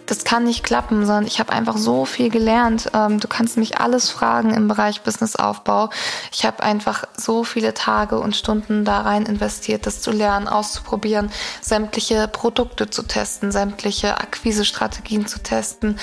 das 0.09 0.23
kann 0.23 0.43
nicht 0.43 0.63
klappen, 0.63 1.05
sondern 1.05 1.27
ich 1.27 1.39
habe 1.39 1.53
einfach 1.53 1.77
so 1.77 2.03
viel 2.03 2.29
gelernt. 2.31 2.89
Ähm, 2.95 3.19
du 3.19 3.27
kannst 3.27 3.57
mich 3.57 3.79
alles 3.79 4.09
fragen 4.09 4.53
im 4.55 4.67
Bereich 4.67 5.01
Businessaufbau. 5.01 5.91
Ich 6.31 6.45
habe 6.45 6.63
einfach 6.63 7.03
so 7.15 7.43
viele 7.43 7.75
Tage 7.75 8.19
und 8.19 8.35
Stunden 8.35 8.85
da 8.85 9.01
rein 9.01 9.27
investiert, 9.27 9.85
das 9.85 10.01
zu 10.01 10.11
lernen, 10.11 10.47
auszuprobieren, 10.47 11.31
sämtliche 11.61 12.27
Produkte 12.27 12.89
zu 12.89 13.03
testen, 13.03 13.51
sämtliche 13.51 14.19
Akquisestrategien 14.19 15.27
zu 15.27 15.43
testen, 15.43 15.99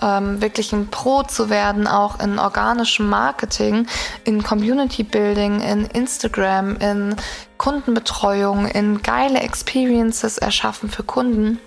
ähm, 0.00 0.40
wirklich 0.40 0.72
ein 0.72 0.88
Pro 0.88 1.22
zu 1.22 1.50
werden, 1.50 1.86
auch 1.86 2.18
in 2.18 2.38
organischem 2.38 3.10
Marketing, 3.10 3.86
in 4.24 4.42
Community 4.42 5.02
Building, 5.02 5.60
in 5.60 5.84
Instagram, 5.84 6.76
in 6.78 7.16
Kundenbetreuung, 7.58 8.66
in 8.66 9.02
geile 9.02 9.40
Experiences 9.40 10.38
erschaffen 10.38 10.88
für 10.88 11.02
Kunden. 11.02 11.58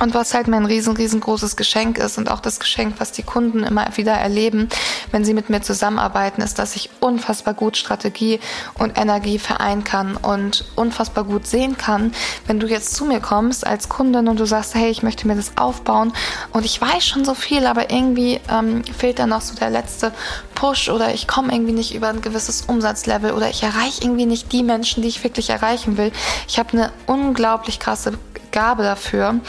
Und 0.00 0.14
was 0.14 0.34
halt 0.34 0.48
mein 0.48 0.66
riesen, 0.66 0.96
riesengroßes 0.96 1.56
Geschenk 1.56 1.98
ist 1.98 2.18
und 2.18 2.30
auch 2.30 2.40
das 2.40 2.58
Geschenk, 2.58 2.96
was 2.98 3.12
die 3.12 3.22
Kunden 3.22 3.62
immer 3.62 3.86
wieder 3.96 4.12
erleben, 4.12 4.68
wenn 5.12 5.24
sie 5.24 5.34
mit 5.34 5.50
mir 5.50 5.62
zusammenarbeiten, 5.62 6.42
ist, 6.42 6.58
dass 6.58 6.74
ich 6.74 6.90
unfassbar 7.00 7.54
gut 7.54 7.76
Strategie 7.76 8.40
und 8.78 8.98
Energie 8.98 9.38
vereinen 9.38 9.84
kann 9.84 10.16
und 10.16 10.64
unfassbar 10.74 11.24
gut 11.24 11.46
sehen 11.46 11.78
kann, 11.78 12.12
wenn 12.46 12.58
du 12.58 12.66
jetzt 12.66 12.94
zu 12.94 13.04
mir 13.04 13.20
kommst 13.20 13.66
als 13.66 13.88
Kundin 13.88 14.28
und 14.28 14.40
du 14.40 14.46
sagst, 14.46 14.74
hey, 14.74 14.90
ich 14.90 15.02
möchte 15.02 15.28
mir 15.28 15.36
das 15.36 15.56
aufbauen 15.56 16.12
und 16.52 16.64
ich 16.64 16.80
weiß 16.80 17.06
schon 17.06 17.24
so 17.24 17.34
viel, 17.34 17.66
aber 17.66 17.90
irgendwie 17.90 18.40
ähm, 18.50 18.82
fehlt 18.84 19.18
da 19.18 19.26
noch 19.26 19.42
so 19.42 19.54
der 19.54 19.70
letzte 19.70 20.12
Push 20.54 20.88
oder 20.88 21.14
ich 21.14 21.28
komme 21.28 21.52
irgendwie 21.52 21.72
nicht 21.72 21.94
über 21.94 22.08
ein 22.08 22.20
gewisses 22.20 22.62
Umsatzlevel 22.62 23.32
oder 23.32 23.48
ich 23.48 23.62
erreiche 23.62 24.02
irgendwie 24.02 24.26
nicht 24.26 24.52
die 24.52 24.62
Menschen, 24.62 25.02
die 25.02 25.08
ich 25.08 25.22
wirklich 25.22 25.50
erreichen 25.50 25.96
will. 25.96 26.10
Ich 26.48 26.58
habe 26.58 26.72
eine 26.72 26.92
unglaublich 27.06 27.78
krasse 27.78 28.18
Gabe 28.54 28.84
dafür, 28.84 29.40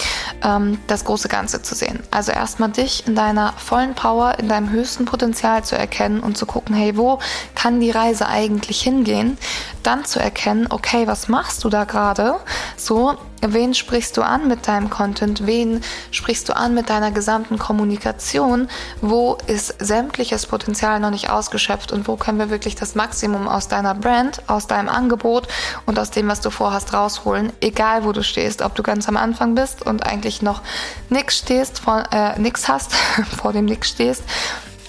ähm, 0.43 0.79
das 0.87 1.05
große 1.05 1.29
Ganze 1.29 1.61
zu 1.61 1.75
sehen. 1.75 2.01
Also 2.11 2.31
erstmal 2.31 2.71
dich 2.71 3.07
in 3.07 3.15
deiner 3.15 3.53
vollen 3.53 3.93
Power, 3.93 4.39
in 4.39 4.49
deinem 4.49 4.71
höchsten 4.71 5.05
Potenzial 5.05 5.63
zu 5.63 5.77
erkennen 5.77 6.19
und 6.19 6.37
zu 6.37 6.45
gucken, 6.45 6.75
hey, 6.75 6.97
wo 6.97 7.19
kann 7.53 7.79
die 7.79 7.91
Reise 7.91 8.27
eigentlich 8.27 8.81
hingehen? 8.81 9.37
Dann 9.85 10.05
zu 10.05 10.19
erkennen, 10.19 10.67
okay, 10.69 11.07
was 11.07 11.27
machst 11.27 11.63
du 11.63 11.69
da 11.69 11.83
gerade? 11.83 12.35
So, 12.75 13.17
Wen 13.53 13.73
sprichst 13.73 14.17
du 14.17 14.21
an 14.21 14.47
mit 14.47 14.67
deinem 14.67 14.89
Content? 14.89 15.45
Wen 15.45 15.81
sprichst 16.11 16.49
du 16.49 16.55
an 16.55 16.73
mit 16.73 16.89
deiner 16.89 17.11
gesamten 17.11 17.59
Kommunikation? 17.59 18.69
Wo 19.01 19.37
ist 19.47 19.75
sämtliches 19.79 20.47
Potenzial 20.47 20.99
noch 20.99 21.11
nicht 21.11 21.29
ausgeschöpft 21.29 21.91
und 21.91 22.07
wo 22.07 22.15
können 22.15 22.39
wir 22.39 22.49
wirklich 22.49 22.75
das 22.75 22.95
Maximum 22.95 23.47
aus 23.47 23.67
deiner 23.67 23.93
Brand, 23.93 24.41
aus 24.47 24.67
deinem 24.67 24.89
Angebot 24.89 25.47
und 25.85 25.99
aus 25.99 26.11
dem, 26.11 26.27
was 26.27 26.41
du 26.41 26.49
vorhast, 26.49 26.93
rausholen? 26.93 27.51
Egal, 27.61 28.03
wo 28.03 28.11
du 28.11 28.23
stehst, 28.23 28.61
ob 28.61 28.75
du 28.75 28.83
ganz 28.83 29.07
am 29.07 29.17
Anfang 29.17 29.55
bist 29.55 29.85
und 29.85 30.05
eigentlich 30.05 30.41
noch 30.41 30.61
nix 31.09 31.37
stehst, 31.37 31.81
äh, 32.11 32.39
nix 32.39 32.67
hast, 32.67 32.93
vor 33.37 33.53
dem 33.53 33.65
nix 33.65 33.89
stehst 33.89 34.23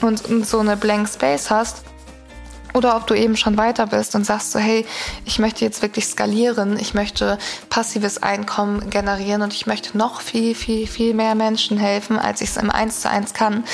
und 0.01 0.47
so 0.47 0.61
eine 0.61 0.77
Blank 0.77 1.09
Space 1.09 1.51
hast 1.51 1.83
oder 2.77 2.95
ob 2.95 3.07
du 3.07 3.15
eben 3.15 3.39
schon 3.39 3.57
weiter 3.57 3.87
bist 3.87 4.15
und 4.15 4.27
sagst 4.27 4.53
so, 4.53 4.59
hey, 4.59 4.85
ich 5.25 5.39
möchte 5.39 5.65
jetzt 5.65 5.81
wirklich 5.81 6.07
skalieren, 6.07 6.79
ich 6.79 6.93
möchte 6.93 7.39
passives 7.71 8.23
Einkommen 8.23 8.91
generieren 8.91 9.41
und 9.41 9.55
ich 9.55 9.67
möchte 9.67 9.97
noch 9.97 10.21
viel, 10.21 10.55
viel, 10.55 10.87
viel 10.87 11.15
mehr 11.15 11.35
Menschen 11.35 11.79
helfen, 11.79 12.19
als 12.19 12.43
ich 12.43 12.51
es 12.51 12.59
im 12.59 12.71
Eins 12.71 13.01
zu 13.01 13.09
eins 13.09 13.33
kann. 13.33 13.65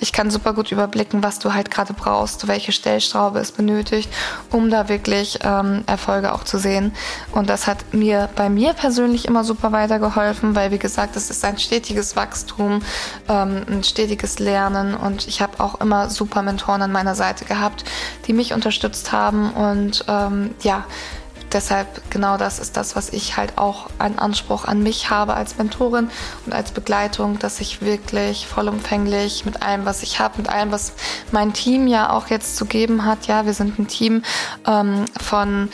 Ich 0.00 0.12
kann 0.12 0.32
super 0.32 0.54
gut 0.54 0.72
überblicken, 0.72 1.22
was 1.22 1.38
du 1.38 1.54
halt 1.54 1.70
gerade 1.70 1.92
brauchst, 1.92 2.48
welche 2.48 2.72
Stellschraube 2.72 3.38
es 3.38 3.52
benötigt, 3.52 4.10
um 4.50 4.70
da 4.70 4.88
wirklich 4.88 5.38
ähm, 5.44 5.84
Erfolge 5.86 6.32
auch 6.32 6.42
zu 6.42 6.58
sehen. 6.58 6.92
Und 7.30 7.48
das 7.48 7.68
hat 7.68 7.94
mir 7.94 8.28
bei 8.34 8.50
mir 8.50 8.72
persönlich 8.72 9.26
immer 9.26 9.44
super 9.44 9.70
weitergeholfen, 9.70 10.56
weil 10.56 10.72
wie 10.72 10.80
gesagt, 10.80 11.14
es 11.14 11.30
ist 11.30 11.44
ein 11.44 11.58
stetiges 11.58 12.16
Wachstum, 12.16 12.82
ähm, 13.28 13.62
ein 13.68 13.84
stetiges 13.84 14.40
Lernen 14.40 14.94
und 14.94 15.28
ich 15.28 15.40
habe 15.40 15.60
auch 15.60 15.80
immer 15.80 16.10
super 16.10 16.42
Mentoren 16.42 16.82
an 16.82 16.90
meiner 16.90 17.14
Seite 17.14 17.44
gehabt, 17.44 17.84
die 18.26 18.32
mich 18.32 18.47
mich 18.48 18.54
unterstützt 18.54 19.12
haben. 19.12 19.50
Und 19.50 20.04
ähm, 20.08 20.54
ja, 20.62 20.84
deshalb 21.52 22.10
genau 22.10 22.36
das 22.36 22.58
ist 22.58 22.76
das, 22.76 22.96
was 22.96 23.10
ich 23.10 23.36
halt 23.36 23.58
auch 23.58 23.88
einen 23.98 24.18
Anspruch 24.18 24.64
an 24.64 24.82
mich 24.82 25.10
habe 25.10 25.34
als 25.34 25.56
Mentorin 25.58 26.10
und 26.46 26.54
als 26.54 26.72
Begleitung, 26.72 27.38
dass 27.38 27.60
ich 27.60 27.82
wirklich 27.82 28.46
vollumfänglich 28.46 29.44
mit 29.44 29.62
allem, 29.62 29.84
was 29.84 30.02
ich 30.02 30.20
habe, 30.20 30.38
mit 30.38 30.48
allem, 30.48 30.72
was 30.72 30.92
mein 31.30 31.52
Team 31.52 31.86
ja 31.86 32.10
auch 32.10 32.28
jetzt 32.28 32.56
zu 32.56 32.64
geben 32.64 33.04
hat. 33.04 33.26
Ja, 33.26 33.46
wir 33.46 33.54
sind 33.54 33.78
ein 33.78 33.88
Team 33.88 34.22
ähm, 34.66 35.04
von 35.20 35.70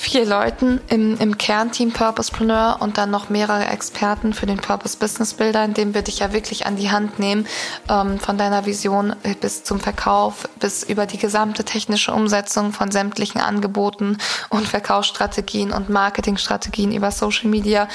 vier 0.00 0.24
Leuten 0.24 0.80
im, 0.88 1.18
im 1.18 1.36
Kernteam 1.36 1.92
Purposepreneur 1.92 2.78
und 2.80 2.96
dann 2.96 3.10
noch 3.10 3.28
mehrere 3.28 3.66
Experten 3.66 4.32
für 4.32 4.46
den 4.46 4.56
Purpose 4.56 4.96
Business 4.96 5.34
Builder, 5.34 5.62
in 5.62 5.74
dem 5.74 5.92
wir 5.92 6.00
dich 6.00 6.20
ja 6.20 6.32
wirklich 6.32 6.64
an 6.64 6.76
die 6.76 6.90
Hand 6.90 7.18
nehmen, 7.18 7.46
ähm, 7.88 8.18
von 8.18 8.38
deiner 8.38 8.64
Vision 8.64 9.14
bis 9.42 9.62
zum 9.62 9.78
Verkauf, 9.78 10.48
bis 10.58 10.82
über 10.84 11.04
die 11.04 11.18
gesamte 11.18 11.64
technische 11.64 12.12
Umsetzung 12.12 12.72
von 12.72 12.90
sämtlichen 12.90 13.42
Angeboten 13.42 14.16
und 14.48 14.66
Verkaufsstrategien 14.66 15.70
und 15.70 15.90
Marketingstrategien 15.90 16.92
über 16.92 17.10
Social 17.10 17.50
Media 17.50 17.86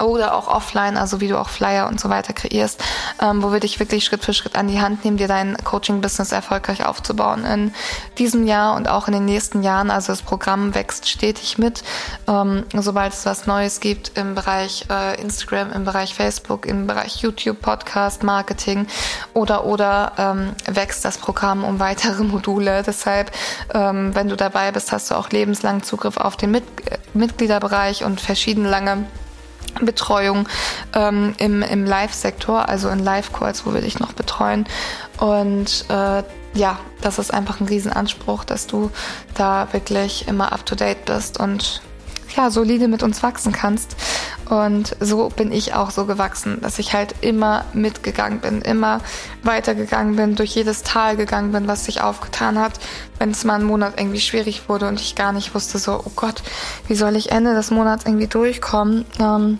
oder 0.00 0.36
auch 0.36 0.46
offline, 0.46 0.96
also 0.96 1.20
wie 1.20 1.26
du 1.26 1.38
auch 1.38 1.48
Flyer 1.48 1.88
und 1.88 1.98
so 1.98 2.08
weiter 2.08 2.34
kreierst, 2.34 2.80
ähm, 3.20 3.42
wo 3.42 3.52
wir 3.52 3.58
dich 3.58 3.80
wirklich 3.80 4.04
Schritt 4.04 4.24
für 4.24 4.32
Schritt 4.32 4.54
an 4.54 4.68
die 4.68 4.80
Hand 4.80 5.04
nehmen, 5.04 5.16
dir 5.16 5.28
dein 5.28 5.56
Coaching-Business 5.56 6.30
erfolgreich 6.30 6.86
aufzubauen. 6.86 7.44
In 7.44 7.74
diesem 8.16 8.46
Jahr 8.46 8.76
und 8.76 8.86
auch 8.86 9.08
in 9.08 9.14
den 9.14 9.24
nächsten 9.24 9.64
Jahren, 9.64 9.90
also 9.90 10.12
das 10.12 10.22
Programm 10.22 10.76
wächst 10.76 11.08
stetig 11.08 11.47
ich 11.48 11.58
mit. 11.58 11.82
Ähm, 12.26 12.64
sobald 12.74 13.12
es 13.12 13.26
was 13.26 13.46
Neues 13.46 13.80
gibt 13.80 14.16
im 14.16 14.34
Bereich 14.34 14.86
äh, 14.90 15.20
Instagram, 15.20 15.72
im 15.72 15.84
Bereich 15.84 16.14
Facebook, 16.14 16.66
im 16.66 16.86
Bereich 16.86 17.16
YouTube, 17.22 17.60
Podcast, 17.60 18.22
Marketing 18.22 18.86
oder 19.34 19.64
oder 19.64 20.12
ähm, 20.18 20.52
wächst 20.66 21.04
das 21.04 21.18
Programm 21.18 21.64
um 21.64 21.80
weitere 21.80 22.22
Module. 22.34 22.82
Deshalb, 22.82 23.30
ähm, 23.74 24.14
wenn 24.14 24.28
du 24.28 24.36
dabei 24.36 24.72
bist, 24.72 24.92
hast 24.92 25.10
du 25.10 25.14
auch 25.14 25.30
lebenslang 25.30 25.82
Zugriff 25.82 26.16
auf 26.16 26.36
den 26.36 26.50
Mit 26.50 26.64
Mitgliederbereich 27.14 28.04
und 28.04 28.20
verschiedene 28.20 28.68
lange 28.68 29.06
Betreuung 29.80 30.48
ähm, 30.94 31.34
im, 31.38 31.62
im 31.62 31.84
Live-Sektor, 31.84 32.68
also 32.68 32.88
in 32.88 32.98
Live-Calls, 32.98 33.66
wo 33.66 33.74
wir 33.74 33.80
dich 33.80 33.98
noch 33.98 34.12
betreuen. 34.12 34.66
Und 35.18 35.84
äh, 35.88 36.22
ja, 36.54 36.78
das 37.00 37.18
ist 37.18 37.32
einfach 37.32 37.60
ein 37.60 37.66
Riesenanspruch, 37.66 38.44
dass 38.44 38.66
du 38.66 38.90
da 39.34 39.68
wirklich 39.72 40.28
immer 40.28 40.52
up 40.52 40.66
to 40.66 40.74
date 40.74 41.04
bist 41.04 41.38
und 41.38 41.82
ja, 42.36 42.50
solide 42.50 42.88
mit 42.88 43.02
uns 43.02 43.22
wachsen 43.22 43.52
kannst. 43.52 43.96
Und 44.48 44.96
so 45.00 45.28
bin 45.28 45.52
ich 45.52 45.74
auch 45.74 45.90
so 45.90 46.06
gewachsen, 46.06 46.60
dass 46.60 46.78
ich 46.78 46.92
halt 46.94 47.14
immer 47.20 47.64
mitgegangen 47.72 48.40
bin, 48.40 48.62
immer 48.62 49.00
weitergegangen 49.42 50.16
bin, 50.16 50.36
durch 50.36 50.54
jedes 50.54 50.82
Tal 50.82 51.16
gegangen 51.16 51.52
bin, 51.52 51.68
was 51.68 51.84
sich 51.84 52.00
aufgetan 52.00 52.58
hat, 52.58 52.80
wenn 53.18 53.30
es 53.30 53.44
mal 53.44 53.54
einen 53.54 53.64
Monat 53.64 53.94
irgendwie 53.98 54.20
schwierig 54.20 54.68
wurde 54.68 54.88
und 54.88 55.00
ich 55.00 55.16
gar 55.16 55.32
nicht 55.32 55.54
wusste, 55.54 55.78
so, 55.78 56.02
oh 56.04 56.12
Gott, 56.16 56.42
wie 56.86 56.94
soll 56.94 57.16
ich 57.16 57.30
Ende 57.30 57.54
des 57.54 57.70
Monats 57.70 58.04
irgendwie 58.06 58.26
durchkommen? 58.26 59.04
Ähm, 59.20 59.58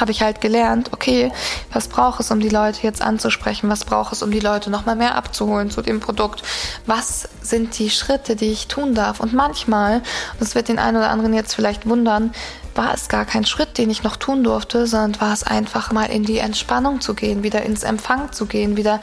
habe 0.00 0.10
ich 0.10 0.22
halt 0.22 0.40
gelernt, 0.40 0.92
okay, 0.92 1.32
was 1.72 1.88
braucht 1.88 2.20
es, 2.20 2.30
um 2.30 2.40
die 2.40 2.48
Leute 2.48 2.82
jetzt 2.82 3.02
anzusprechen? 3.02 3.68
Was 3.68 3.84
braucht 3.84 4.12
es, 4.12 4.22
um 4.22 4.30
die 4.30 4.40
Leute 4.40 4.70
nochmal 4.70 4.96
mehr 4.96 5.14
abzuholen 5.14 5.70
zu 5.70 5.82
dem 5.82 6.00
Produkt? 6.00 6.42
Was 6.86 7.28
sind 7.42 7.78
die 7.78 7.90
Schritte, 7.90 8.36
die 8.36 8.50
ich 8.52 8.68
tun 8.68 8.94
darf? 8.94 9.20
Und 9.20 9.32
manchmal, 9.32 9.96
und 9.96 10.40
das 10.40 10.54
wird 10.54 10.68
den 10.68 10.78
einen 10.78 10.96
oder 10.96 11.10
anderen 11.10 11.34
jetzt 11.34 11.54
vielleicht 11.54 11.86
wundern, 11.88 12.32
war 12.74 12.94
es 12.94 13.08
gar 13.08 13.24
kein 13.24 13.44
Schritt, 13.44 13.78
den 13.78 13.90
ich 13.90 14.02
noch 14.02 14.16
tun 14.16 14.44
durfte, 14.44 14.86
sondern 14.86 15.20
war 15.20 15.32
es 15.32 15.42
einfach 15.42 15.92
mal 15.92 16.06
in 16.06 16.24
die 16.24 16.38
Entspannung 16.38 17.00
zu 17.00 17.14
gehen, 17.14 17.42
wieder 17.42 17.62
ins 17.62 17.82
Empfang 17.82 18.32
zu 18.32 18.46
gehen, 18.46 18.76
wieder 18.76 19.00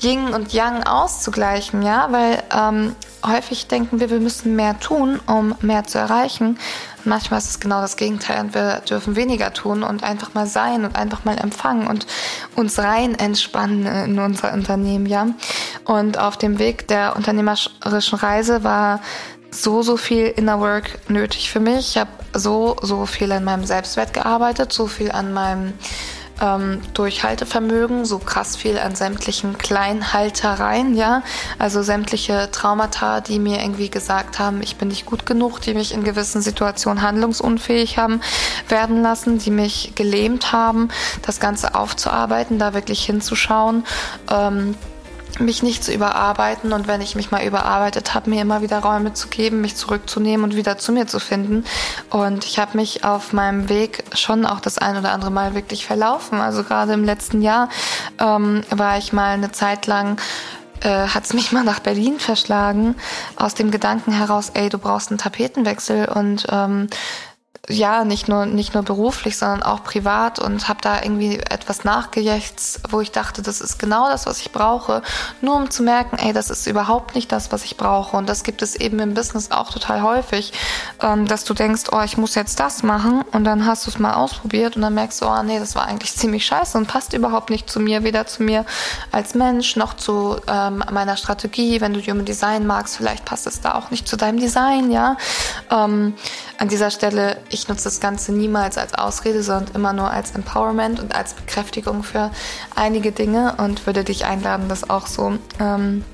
Yin 0.00 0.34
und 0.34 0.52
Yang 0.52 0.84
auszugleichen, 0.84 1.82
ja, 1.82 2.08
weil 2.10 2.42
ähm, 2.52 2.94
häufig 3.24 3.68
denken 3.68 4.00
wir, 4.00 4.10
wir 4.10 4.20
müssen 4.20 4.56
mehr 4.56 4.78
tun, 4.80 5.20
um 5.26 5.54
mehr 5.60 5.84
zu 5.84 5.98
erreichen. 5.98 6.58
manchmal 7.04 7.38
ist 7.38 7.50
es 7.50 7.60
genau 7.60 7.80
das 7.80 7.96
Gegenteil 7.96 8.40
und 8.40 8.54
wir 8.54 8.80
dürfen 8.88 9.16
weniger 9.16 9.52
tun 9.52 9.82
und 9.82 10.04
einfach 10.04 10.34
mal 10.34 10.46
sein 10.46 10.84
und 10.84 10.96
einfach 10.96 11.24
mal 11.24 11.38
empfangen 11.38 11.86
und 11.86 12.06
uns 12.56 12.78
rein 12.78 13.14
entspannen 13.14 13.86
in 13.86 14.18
unser 14.18 14.52
Unternehmen, 14.52 15.06
ja. 15.06 15.26
Und 15.84 16.18
auf 16.18 16.36
dem 16.36 16.58
Weg 16.58 16.88
der 16.88 17.16
unternehmerischen 17.16 18.18
Reise 18.18 18.64
war 18.64 19.00
so, 19.52 19.82
so 19.82 19.96
viel 19.96 20.26
Inner 20.26 20.60
Work 20.60 20.98
nötig 21.08 21.50
für 21.50 21.60
mich. 21.60 21.90
Ich 21.90 21.98
habe 21.98 22.10
so, 22.34 22.76
so 22.82 23.06
viel 23.06 23.30
an 23.32 23.44
meinem 23.44 23.64
Selbstwert 23.64 24.12
gearbeitet, 24.12 24.72
so 24.72 24.86
viel 24.86 25.12
an 25.12 25.32
meinem 25.32 25.74
ähm, 26.40 26.80
Durchhaltevermögen, 26.94 28.06
so 28.06 28.18
krass 28.18 28.56
viel 28.56 28.78
an 28.78 28.96
sämtlichen 28.96 29.58
Kleinhaltereien, 29.58 30.96
ja. 30.96 31.22
Also 31.58 31.82
sämtliche 31.82 32.50
Traumata, 32.50 33.20
die 33.20 33.38
mir 33.38 33.60
irgendwie 33.60 33.90
gesagt 33.90 34.38
haben, 34.38 34.62
ich 34.62 34.76
bin 34.76 34.88
nicht 34.88 35.04
gut 35.04 35.26
genug, 35.26 35.60
die 35.60 35.74
mich 35.74 35.92
in 35.92 36.02
gewissen 36.02 36.40
Situationen 36.40 37.02
handlungsunfähig 37.02 37.98
haben 37.98 38.22
werden 38.68 39.02
lassen, 39.02 39.38
die 39.38 39.50
mich 39.50 39.92
gelähmt 39.94 40.52
haben, 40.52 40.88
das 41.20 41.40
Ganze 41.40 41.74
aufzuarbeiten, 41.74 42.58
da 42.58 42.72
wirklich 42.72 43.04
hinzuschauen. 43.04 43.84
Ähm, 44.30 44.74
mich 45.40 45.62
nicht 45.62 45.84
zu 45.84 45.92
überarbeiten 45.92 46.72
und 46.72 46.86
wenn 46.86 47.00
ich 47.00 47.14
mich 47.14 47.30
mal 47.30 47.44
überarbeitet 47.44 48.14
habe, 48.14 48.30
mir 48.30 48.42
immer 48.42 48.62
wieder 48.62 48.80
Räume 48.80 49.12
zu 49.12 49.28
geben, 49.28 49.60
mich 49.60 49.76
zurückzunehmen 49.76 50.44
und 50.44 50.56
wieder 50.56 50.78
zu 50.78 50.92
mir 50.92 51.06
zu 51.06 51.20
finden. 51.20 51.64
Und 52.10 52.44
ich 52.44 52.58
habe 52.58 52.76
mich 52.76 53.04
auf 53.04 53.32
meinem 53.32 53.68
Weg 53.68 54.04
schon 54.14 54.46
auch 54.46 54.60
das 54.60 54.78
ein 54.78 54.96
oder 54.96 55.12
andere 55.12 55.30
Mal 55.30 55.54
wirklich 55.54 55.86
verlaufen. 55.86 56.40
Also 56.40 56.64
gerade 56.64 56.92
im 56.92 57.04
letzten 57.04 57.42
Jahr 57.42 57.68
ähm, 58.18 58.62
war 58.70 58.98
ich 58.98 59.12
mal 59.12 59.34
eine 59.34 59.52
Zeit 59.52 59.86
lang 59.86 60.18
äh, 60.82 61.06
hat 61.08 61.24
es 61.24 61.32
mich 61.32 61.52
mal 61.52 61.62
nach 61.62 61.78
Berlin 61.78 62.18
verschlagen, 62.18 62.96
aus 63.36 63.54
dem 63.54 63.70
Gedanken 63.70 64.12
heraus, 64.12 64.50
ey, 64.54 64.68
du 64.68 64.78
brauchst 64.78 65.10
einen 65.10 65.18
Tapetenwechsel 65.18 66.08
und 66.08 66.46
ähm, 66.50 66.88
ja, 67.68 68.04
nicht 68.04 68.26
nur, 68.26 68.44
nicht 68.44 68.74
nur 68.74 68.82
beruflich, 68.82 69.38
sondern 69.38 69.62
auch 69.62 69.84
privat 69.84 70.40
und 70.40 70.68
habe 70.68 70.80
da 70.82 71.00
irgendwie 71.00 71.38
etwas 71.38 71.84
nachgejächzt, 71.84 72.80
wo 72.90 73.00
ich 73.00 73.12
dachte, 73.12 73.40
das 73.40 73.60
ist 73.60 73.78
genau 73.78 74.08
das, 74.10 74.26
was 74.26 74.40
ich 74.40 74.50
brauche, 74.50 75.00
nur 75.40 75.54
um 75.54 75.70
zu 75.70 75.84
merken, 75.84 76.16
ey, 76.18 76.32
das 76.32 76.50
ist 76.50 76.66
überhaupt 76.66 77.14
nicht 77.14 77.30
das, 77.30 77.52
was 77.52 77.64
ich 77.64 77.76
brauche. 77.76 78.16
Und 78.16 78.28
das 78.28 78.42
gibt 78.42 78.62
es 78.62 78.74
eben 78.74 78.98
im 78.98 79.14
Business 79.14 79.52
auch 79.52 79.70
total 79.70 80.02
häufig, 80.02 80.52
ähm, 81.00 81.28
dass 81.28 81.44
du 81.44 81.54
denkst, 81.54 81.84
oh, 81.92 82.00
ich 82.00 82.16
muss 82.16 82.34
jetzt 82.34 82.58
das 82.58 82.82
machen 82.82 83.22
und 83.30 83.44
dann 83.44 83.64
hast 83.64 83.86
du 83.86 83.90
es 83.90 83.98
mal 84.00 84.14
ausprobiert 84.14 84.74
und 84.74 84.82
dann 84.82 84.94
merkst 84.94 85.22
du, 85.22 85.26
oh 85.26 85.42
nee, 85.44 85.60
das 85.60 85.76
war 85.76 85.86
eigentlich 85.86 86.12
ziemlich 86.16 86.44
scheiße 86.44 86.76
und 86.76 86.88
passt 86.88 87.12
überhaupt 87.12 87.48
nicht 87.48 87.70
zu 87.70 87.78
mir, 87.78 88.02
weder 88.02 88.26
zu 88.26 88.42
mir 88.42 88.66
als 89.12 89.34
Mensch 89.34 89.76
noch 89.76 89.94
zu 89.94 90.36
ähm, 90.48 90.82
meiner 90.90 91.16
Strategie. 91.16 91.80
Wenn 91.80 91.94
du 91.94 92.00
Human 92.00 92.24
Design 92.24 92.66
magst, 92.66 92.96
vielleicht 92.96 93.24
passt 93.24 93.46
es 93.46 93.60
da 93.60 93.76
auch 93.76 93.90
nicht 93.90 94.08
zu 94.08 94.16
deinem 94.16 94.40
Design, 94.40 94.90
ja. 94.90 95.16
Ähm, 95.70 96.14
an 96.58 96.68
dieser 96.68 96.90
Stelle 96.90 97.36
ich 97.52 97.68
nutze 97.68 97.84
das 97.84 98.00
Ganze 98.00 98.32
niemals 98.32 98.78
als 98.78 98.94
Ausrede, 98.94 99.42
sondern 99.42 99.74
immer 99.74 99.92
nur 99.92 100.10
als 100.10 100.32
Empowerment 100.32 101.00
und 101.00 101.14
als 101.14 101.34
Bekräftigung 101.34 102.02
für 102.02 102.30
einige 102.74 103.12
Dinge 103.12 103.54
und 103.58 103.86
würde 103.86 104.04
dich 104.04 104.24
einladen, 104.24 104.68
das 104.68 104.88
auch 104.88 105.06
so 105.06 105.38
ähm, 105.60 106.04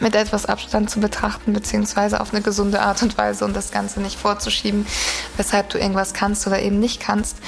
mit 0.00 0.14
etwas 0.14 0.46
Abstand 0.46 0.90
zu 0.90 1.00
betrachten, 1.00 1.52
beziehungsweise 1.52 2.20
auf 2.20 2.32
eine 2.32 2.42
gesunde 2.42 2.80
Art 2.80 3.02
und 3.02 3.16
Weise 3.18 3.44
und 3.44 3.56
das 3.56 3.72
Ganze 3.72 4.00
nicht 4.00 4.18
vorzuschieben, 4.18 4.86
weshalb 5.36 5.70
du 5.70 5.78
irgendwas 5.78 6.12
kannst 6.14 6.46
oder 6.46 6.60
eben 6.60 6.78
nicht 6.78 7.00
kannst. 7.00 7.38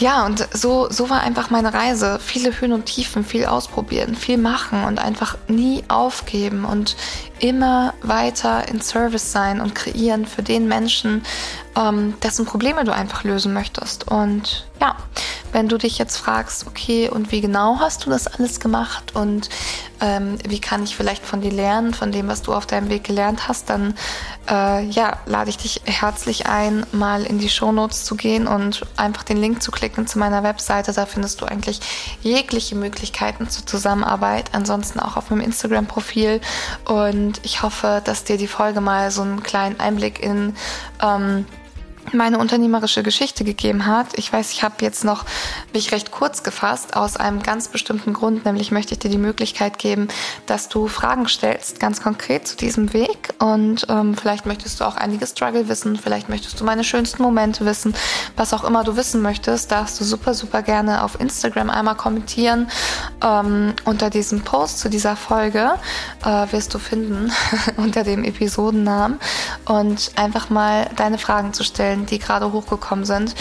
Ja, 0.00 0.24
und 0.24 0.48
so, 0.54 0.90
so 0.90 1.10
war 1.10 1.20
einfach 1.20 1.50
meine 1.50 1.74
Reise. 1.74 2.18
Viele 2.24 2.58
Höhen 2.58 2.72
und 2.72 2.86
Tiefen, 2.86 3.22
viel 3.22 3.44
ausprobieren, 3.44 4.14
viel 4.14 4.38
machen 4.38 4.84
und 4.84 4.98
einfach 4.98 5.36
nie 5.46 5.84
aufgeben 5.88 6.64
und 6.64 6.96
immer 7.38 7.92
weiter 8.00 8.66
in 8.68 8.80
Service 8.80 9.30
sein 9.30 9.60
und 9.60 9.74
kreieren 9.74 10.24
für 10.24 10.42
den 10.42 10.68
Menschen, 10.68 11.22
ähm, 11.76 12.14
dessen 12.22 12.46
Probleme 12.46 12.84
du 12.84 12.94
einfach 12.94 13.24
lösen 13.24 13.52
möchtest. 13.52 14.08
Und 14.08 14.66
ja, 14.80 14.96
wenn 15.52 15.68
du 15.68 15.76
dich 15.76 15.98
jetzt 15.98 16.16
fragst, 16.16 16.66
okay, 16.66 17.10
und 17.10 17.30
wie 17.30 17.42
genau 17.42 17.78
hast 17.78 18.06
du 18.06 18.10
das 18.10 18.26
alles 18.26 18.58
gemacht 18.58 19.14
und 19.14 19.50
ähm, 20.00 20.38
wie 20.46 20.60
kann 20.60 20.82
ich 20.82 20.96
vielleicht 20.96 21.24
von 21.24 21.40
dir 21.40 21.52
lernen, 21.52 21.94
von 21.94 22.12
dem, 22.12 22.28
was 22.28 22.42
du 22.42 22.54
auf 22.54 22.66
deinem 22.66 22.88
Weg 22.88 23.04
gelernt 23.04 23.48
hast, 23.48 23.70
dann 23.70 23.94
äh, 24.48 24.84
ja, 24.86 25.18
lade 25.26 25.50
ich 25.50 25.58
dich 25.58 25.82
herzlich 25.84 26.46
ein, 26.46 26.86
mal 26.92 27.24
in 27.24 27.38
die 27.38 27.48
Shownotes 27.48 28.04
zu 28.04 28.16
gehen 28.16 28.46
und 28.46 28.82
einfach 28.96 29.22
den 29.22 29.36
Link 29.36 29.62
zu 29.62 29.70
klicken 29.70 30.06
zu 30.06 30.18
meiner 30.18 30.42
Webseite. 30.42 30.92
Da 30.92 31.06
findest 31.06 31.40
du 31.40 31.46
eigentlich 31.46 31.80
jegliche 32.22 32.74
Möglichkeiten 32.76 33.48
zur 33.48 33.66
Zusammenarbeit. 33.66 34.50
Ansonsten 34.52 35.00
auch 35.00 35.16
auf 35.16 35.30
meinem 35.30 35.42
Instagram-Profil. 35.42 36.40
Und 36.86 37.40
ich 37.44 37.62
hoffe, 37.62 38.02
dass 38.04 38.24
dir 38.24 38.38
die 38.38 38.48
Folge 38.48 38.80
mal 38.80 39.10
so 39.10 39.22
einen 39.22 39.42
kleinen 39.42 39.78
Einblick 39.80 40.20
in 40.22 40.54
ähm, 41.02 41.46
meine 42.12 42.38
unternehmerische 42.38 43.02
Geschichte 43.02 43.44
gegeben 43.44 43.86
hat. 43.86 44.18
Ich 44.18 44.32
weiß, 44.32 44.50
ich 44.52 44.62
habe 44.62 44.76
jetzt 44.80 45.04
noch 45.04 45.24
mich 45.72 45.92
recht 45.92 46.10
kurz 46.10 46.42
gefasst 46.42 46.96
aus 46.96 47.16
einem 47.16 47.42
ganz 47.42 47.68
bestimmten 47.68 48.12
Grund, 48.12 48.44
nämlich 48.44 48.70
möchte 48.70 48.94
ich 48.94 48.98
dir 48.98 49.10
die 49.10 49.18
Möglichkeit 49.18 49.78
geben, 49.78 50.08
dass 50.46 50.68
du 50.68 50.88
Fragen 50.88 51.28
stellst, 51.28 51.78
ganz 51.78 52.02
konkret 52.02 52.48
zu 52.48 52.56
diesem 52.56 52.92
Weg 52.92 53.34
und 53.38 53.86
ähm, 53.88 54.16
vielleicht 54.16 54.46
möchtest 54.46 54.80
du 54.80 54.84
auch 54.84 54.96
einige 54.96 55.26
Struggle 55.26 55.68
wissen, 55.68 55.96
vielleicht 55.96 56.28
möchtest 56.28 56.60
du 56.60 56.64
meine 56.64 56.84
schönsten 56.84 57.22
Momente 57.22 57.64
wissen, 57.64 57.94
was 58.36 58.52
auch 58.52 58.64
immer 58.64 58.82
du 58.84 58.96
wissen 58.96 59.22
möchtest, 59.22 59.70
darfst 59.70 60.00
du 60.00 60.04
super, 60.04 60.34
super 60.34 60.62
gerne 60.62 61.04
auf 61.04 61.20
Instagram 61.20 61.70
einmal 61.70 61.96
kommentieren. 61.96 62.68
Ähm, 63.22 63.74
unter 63.84 64.10
diesem 64.10 64.42
Post 64.42 64.78
zu 64.80 64.88
dieser 64.88 65.16
Folge 65.16 65.72
äh, 66.24 66.52
wirst 66.52 66.74
du 66.74 66.78
finden, 66.78 67.30
unter 67.76 68.04
dem 68.04 68.24
Episodennamen 68.24 69.18
und 69.66 70.12
einfach 70.16 70.50
mal 70.50 70.88
deine 70.96 71.18
Fragen 71.18 71.52
zu 71.52 71.62
stellen 71.64 71.89
Stellen, 71.90 72.06
die 72.06 72.18
gerade 72.18 72.52
hochgekommen 72.52 73.04
sind 73.04 73.34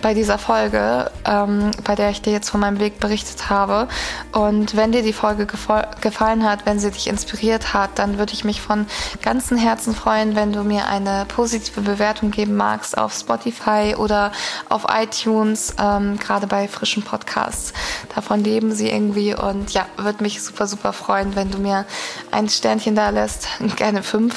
bei 0.00 0.14
dieser 0.14 0.38
Folge, 0.38 1.10
ähm, 1.24 1.72
bei 1.84 1.94
der 1.94 2.10
ich 2.10 2.22
dir 2.22 2.32
jetzt 2.32 2.50
von 2.50 2.60
meinem 2.60 2.78
Weg 2.78 3.00
berichtet 3.00 3.50
habe. 3.50 3.88
Und 4.32 4.76
wenn 4.76 4.92
dir 4.92 5.02
die 5.02 5.12
Folge 5.12 5.46
gefallen 5.46 6.44
hat, 6.44 6.66
wenn 6.66 6.78
sie 6.78 6.90
dich 6.90 7.08
inspiriert 7.08 7.74
hat, 7.74 7.98
dann 7.98 8.18
würde 8.18 8.32
ich 8.32 8.44
mich 8.44 8.60
von 8.60 8.86
ganzem 9.22 9.56
Herzen 9.56 9.94
freuen, 9.94 10.36
wenn 10.36 10.52
du 10.52 10.62
mir 10.62 10.86
eine 10.86 11.26
positive 11.26 11.80
Bewertung 11.80 12.30
geben 12.30 12.56
magst 12.56 12.96
auf 12.96 13.12
Spotify 13.12 13.94
oder 13.96 14.30
auf 14.68 14.86
iTunes, 14.88 15.74
ähm, 15.80 16.18
gerade 16.18 16.46
bei 16.46 16.68
frischen 16.68 17.02
Podcasts. 17.02 17.72
Davon 18.14 18.44
leben 18.44 18.72
sie 18.72 18.88
irgendwie 18.88 19.34
und 19.34 19.72
ja, 19.72 19.86
würde 19.96 20.22
mich 20.22 20.42
super, 20.42 20.66
super 20.66 20.92
freuen, 20.92 21.34
wenn 21.34 21.50
du 21.50 21.58
mir 21.58 21.86
ein 22.30 22.48
Sternchen 22.48 22.94
da 22.94 23.10
lässt, 23.10 23.48
gerne 23.76 24.02
fünf 24.02 24.36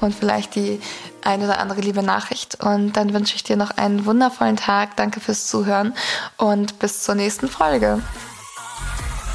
und 0.00 0.14
vielleicht 0.14 0.54
die 0.54 0.80
eine 1.22 1.44
oder 1.44 1.58
andere 1.58 1.80
liebe 1.80 2.02
Nachricht. 2.02 2.62
Und 2.62 2.96
dann 2.96 3.12
wünsche 3.12 3.34
ich 3.34 3.42
dir 3.42 3.56
noch 3.56 3.70
einen 3.72 4.06
wundervollen 4.06 4.56
Tag. 4.56 4.96
Danke 4.96 5.20
fürs 5.20 5.46
Zuhören 5.46 5.94
und 6.36 6.78
bis 6.78 7.02
zur 7.02 7.14
nächsten 7.14 7.48
Folge. 7.48 8.00